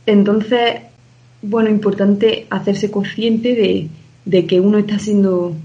entonces, 0.05 0.81
bueno, 1.41 1.69
importante 1.69 2.47
hacerse 2.49 2.89
consciente 2.91 3.55
de, 3.55 3.89
de 4.25 4.45
que 4.47 4.59
uno 4.61 4.77
está 4.77 4.99
siendo 4.99 5.55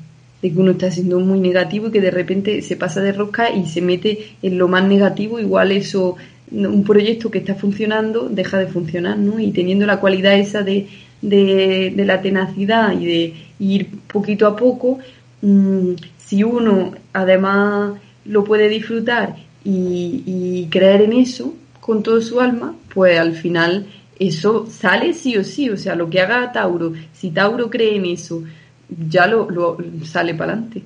de 0.42 0.52
que 0.52 0.58
uno 0.60 0.72
está 0.72 0.90
siendo 0.90 1.20
muy 1.20 1.40
negativo 1.40 1.88
y 1.88 1.90
que 1.90 2.02
de 2.02 2.10
repente 2.10 2.60
se 2.60 2.76
pasa 2.76 3.00
de 3.00 3.12
rosca 3.12 3.50
y 3.50 3.66
se 3.66 3.80
mete 3.80 4.36
en 4.42 4.58
lo 4.58 4.68
más 4.68 4.84
negativo, 4.84 5.40
igual 5.40 5.72
eso, 5.72 6.16
un 6.54 6.84
proyecto 6.84 7.30
que 7.30 7.38
está 7.38 7.54
funcionando 7.54 8.28
deja 8.28 8.58
de 8.58 8.66
funcionar, 8.66 9.18
¿no? 9.18 9.40
Y 9.40 9.50
teniendo 9.50 9.86
la 9.86 10.00
cualidad 10.00 10.38
esa 10.38 10.62
de, 10.62 10.88
de, 11.20 12.04
la 12.04 12.20
tenacidad 12.20 12.92
y 12.98 13.06
de 13.06 13.34
ir 13.58 13.88
poquito 14.06 14.46
a 14.46 14.56
poco, 14.56 14.98
mm, 15.42 15.92
si 16.18 16.44
uno 16.44 16.92
además 17.12 17.94
lo 18.24 18.44
puede 18.44 18.68
disfrutar 18.68 19.36
y, 19.64 20.68
creer 20.70 21.02
en 21.02 21.12
eso 21.14 21.54
con 21.80 22.02
todo 22.02 22.20
su 22.20 22.40
alma, 22.40 22.74
pues 22.92 23.18
al 23.18 23.34
final 23.34 23.86
eso 24.18 24.66
sale 24.66 25.12
sí 25.12 25.36
o 25.36 25.44
sí, 25.44 25.70
o 25.70 25.76
sea, 25.76 25.94
lo 25.94 26.08
que 26.08 26.20
haga 26.20 26.52
Tauro, 26.52 26.92
si 27.12 27.30
Tauro 27.30 27.70
cree 27.70 27.96
en 27.96 28.06
eso, 28.06 28.42
ya 28.88 29.26
lo, 29.26 29.50
lo 29.50 29.76
sale 30.04 30.34
para 30.34 30.52
adelante. 30.52 30.82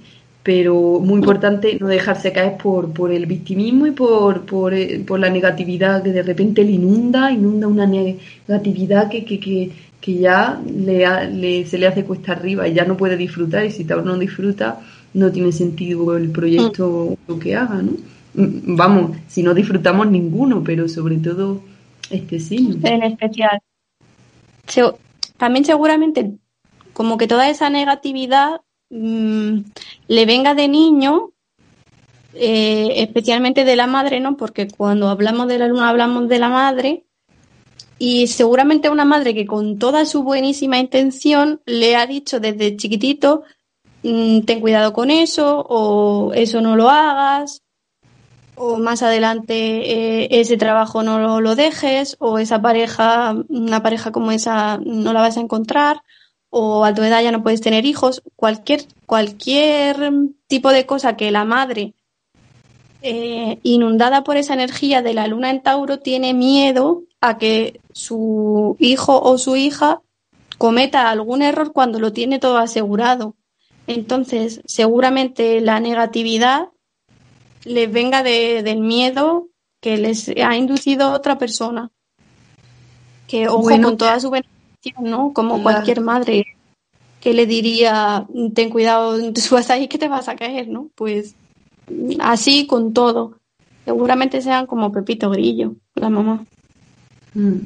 Pero 0.48 0.98
muy 0.98 1.18
importante 1.18 1.76
no 1.78 1.88
dejarse 1.88 2.32
caer 2.32 2.56
por, 2.56 2.90
por 2.94 3.12
el 3.12 3.26
victimismo 3.26 3.86
y 3.86 3.90
por, 3.90 4.46
por, 4.46 4.72
eh, 4.72 5.04
por, 5.06 5.20
la 5.20 5.28
negatividad 5.28 6.02
que 6.02 6.10
de 6.10 6.22
repente 6.22 6.64
le 6.64 6.70
inunda, 6.72 7.30
inunda 7.30 7.66
una 7.66 7.84
negatividad 7.86 9.10
que, 9.10 9.26
que, 9.26 9.38
que, 9.38 9.70
que 10.00 10.14
ya 10.14 10.58
le, 10.66 11.66
se 11.66 11.76
le 11.76 11.86
hace 11.86 12.02
cuesta 12.02 12.32
arriba 12.32 12.66
y 12.66 12.72
ya 12.72 12.86
no 12.86 12.96
puede 12.96 13.18
disfrutar. 13.18 13.66
Y 13.66 13.72
si 13.72 13.84
tal 13.84 14.06
no 14.06 14.16
disfruta, 14.16 14.80
no 15.12 15.30
tiene 15.30 15.52
sentido 15.52 16.16
el 16.16 16.30
proyecto 16.30 17.18
lo 17.28 17.38
que 17.38 17.54
haga, 17.54 17.82
¿no? 17.82 17.92
Mm, 18.32 18.74
vamos, 18.74 19.18
si 19.26 19.42
no 19.42 19.52
disfrutamos 19.52 20.10
ninguno, 20.10 20.64
pero 20.64 20.88
sobre 20.88 21.18
todo 21.18 21.60
este 22.08 22.40
sí. 22.40 22.78
En 22.84 23.02
especial. 23.02 23.60
También 25.36 25.66
seguramente 25.66 26.32
como 26.94 27.18
que 27.18 27.26
toda 27.26 27.50
esa 27.50 27.68
negatividad 27.68 28.62
mm, 28.90 29.58
le 30.08 30.26
venga 30.26 30.54
de 30.54 30.68
niño, 30.68 31.30
eh, 32.34 32.94
especialmente 32.96 33.64
de 33.64 33.76
la 33.76 33.86
madre, 33.86 34.20
¿no? 34.20 34.36
Porque 34.36 34.68
cuando 34.68 35.08
hablamos 35.08 35.48
de 35.48 35.58
la 35.58 35.68
luna 35.68 35.88
hablamos 35.88 36.28
de 36.28 36.38
la 36.38 36.48
madre 36.48 37.04
y 37.98 38.28
seguramente 38.28 38.90
una 38.90 39.04
madre 39.04 39.34
que 39.34 39.46
con 39.46 39.78
toda 39.78 40.04
su 40.04 40.22
buenísima 40.22 40.78
intención 40.78 41.60
le 41.66 41.96
ha 41.96 42.06
dicho 42.06 42.40
desde 42.40 42.76
chiquitito, 42.76 43.42
mm, 44.02 44.40
ten 44.40 44.60
cuidado 44.60 44.92
con 44.92 45.10
eso 45.10 45.64
o 45.68 46.32
eso 46.34 46.60
no 46.60 46.76
lo 46.76 46.90
hagas 46.90 47.62
o 48.58 48.78
más 48.78 49.02
adelante 49.02 49.54
eh, 49.54 50.40
ese 50.40 50.56
trabajo 50.56 51.02
no 51.02 51.18
lo, 51.20 51.40
lo, 51.40 51.54
dejes 51.54 52.16
o 52.18 52.38
esa 52.38 52.60
pareja, 52.60 53.36
una 53.48 53.82
pareja 53.82 54.12
como 54.12 54.32
esa 54.32 54.78
no 54.78 55.12
la 55.12 55.20
vas 55.20 55.36
a 55.36 55.40
encontrar 55.40 56.02
o 56.50 56.84
a 56.84 56.94
tu 56.94 57.02
edad 57.02 57.22
ya 57.22 57.32
no 57.32 57.42
puedes 57.42 57.60
tener 57.60 57.84
hijos, 57.84 58.22
cualquier, 58.36 58.84
cualquier 59.06 60.12
tipo 60.46 60.70
de 60.70 60.86
cosa 60.86 61.16
que 61.16 61.30
la 61.30 61.44
madre, 61.44 61.94
eh, 63.02 63.58
inundada 63.62 64.24
por 64.24 64.36
esa 64.36 64.54
energía 64.54 65.02
de 65.02 65.14
la 65.14 65.26
luna 65.26 65.50
en 65.50 65.62
Tauro, 65.62 65.98
tiene 65.98 66.34
miedo 66.34 67.02
a 67.20 67.38
que 67.38 67.80
su 67.92 68.76
hijo 68.78 69.20
o 69.20 69.38
su 69.38 69.56
hija 69.56 70.00
cometa 70.56 71.10
algún 71.10 71.42
error 71.42 71.72
cuando 71.72 72.00
lo 72.00 72.12
tiene 72.12 72.38
todo 72.38 72.58
asegurado. 72.58 73.34
Entonces, 73.86 74.60
seguramente 74.66 75.60
la 75.60 75.80
negatividad 75.80 76.68
les 77.64 77.90
venga 77.90 78.22
de, 78.22 78.62
del 78.62 78.80
miedo 78.80 79.48
que 79.80 79.96
les 79.96 80.28
ha 80.28 80.56
inducido 80.56 81.12
otra 81.12 81.38
persona. 81.38 81.90
Que, 83.26 83.48
ojo, 83.48 83.68
con 83.82 83.96
toda 83.96 84.18
su 84.20 84.30
¿no? 85.00 85.32
Como 85.32 85.62
cualquier 85.62 86.00
madre 86.00 86.46
que 87.20 87.34
le 87.34 87.46
diría, 87.46 88.26
ten 88.54 88.70
cuidado, 88.70 89.18
vas 89.50 89.70
ahí 89.70 89.88
que 89.88 89.98
te 89.98 90.08
vas 90.08 90.28
a 90.28 90.36
caer, 90.36 90.68
¿no? 90.68 90.90
Pues 90.94 91.34
así 92.20 92.66
con 92.66 92.92
todo. 92.92 93.38
Seguramente 93.84 94.42
sean 94.42 94.66
como 94.66 94.92
Pepito 94.92 95.30
Grillo, 95.30 95.74
la 95.94 96.10
mamá. 96.10 96.44
Mm. 97.34 97.56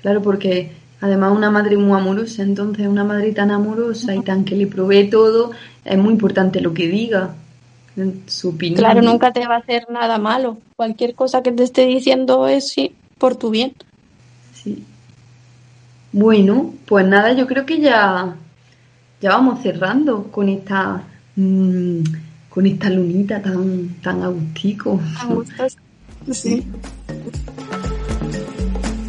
Claro, 0.00 0.22
porque 0.22 0.72
además 1.00 1.32
una 1.36 1.50
madre 1.50 1.76
muy 1.76 1.98
amorosa, 1.98 2.42
entonces 2.42 2.86
una 2.86 3.04
madre 3.04 3.32
tan 3.32 3.50
amorosa 3.50 4.14
y 4.14 4.20
tan 4.22 4.44
que 4.44 4.56
le 4.56 4.66
provee 4.66 5.10
todo, 5.10 5.52
es 5.84 5.98
muy 5.98 6.12
importante 6.12 6.60
lo 6.60 6.74
que 6.74 6.88
diga, 6.88 7.34
su 8.26 8.50
opinión. 8.50 8.78
Claro, 8.78 9.02
nunca 9.02 9.32
te 9.32 9.46
va 9.46 9.56
a 9.56 9.58
hacer 9.58 9.86
nada 9.90 10.18
malo. 10.18 10.58
Cualquier 10.76 11.14
cosa 11.14 11.42
que 11.42 11.52
te 11.52 11.62
esté 11.62 11.86
diciendo 11.86 12.48
es 12.48 12.68
sí, 12.68 12.94
por 13.18 13.36
tu 13.36 13.50
bien. 13.50 13.74
Bueno, 16.14 16.72
pues 16.86 17.04
nada, 17.08 17.32
yo 17.32 17.44
creo 17.44 17.66
que 17.66 17.80
ya, 17.80 18.36
ya 19.20 19.30
vamos 19.30 19.60
cerrando 19.64 20.30
con 20.30 20.48
esta 20.48 21.02
mm, 21.34 22.02
con 22.48 22.66
esta 22.66 22.88
lunita 22.88 23.42
tan, 23.42 23.88
tan 24.00 24.22
agustico. 24.22 25.00
Sí. 26.32 26.66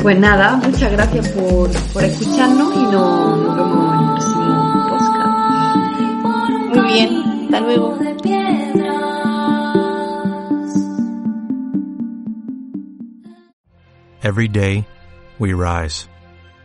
Pues 0.02 0.20
nada, 0.20 0.58
muchas 0.58 0.92
gracias 0.92 1.30
por, 1.30 1.72
por 1.94 2.04
escucharnos 2.04 2.76
y 2.76 2.84
nos, 2.92 3.38
nos 3.40 3.56
vemos 3.56 3.94
en 3.94 4.02
el 4.02 4.08
próximo 4.12 4.88
podcast. 4.90 6.76
Muy 6.76 6.92
bien, 6.92 7.10
hasta 7.46 7.60
luego. 7.62 7.98
Every 14.22 14.48
day 14.50 14.86
we 15.40 15.54
rise. 15.54 16.10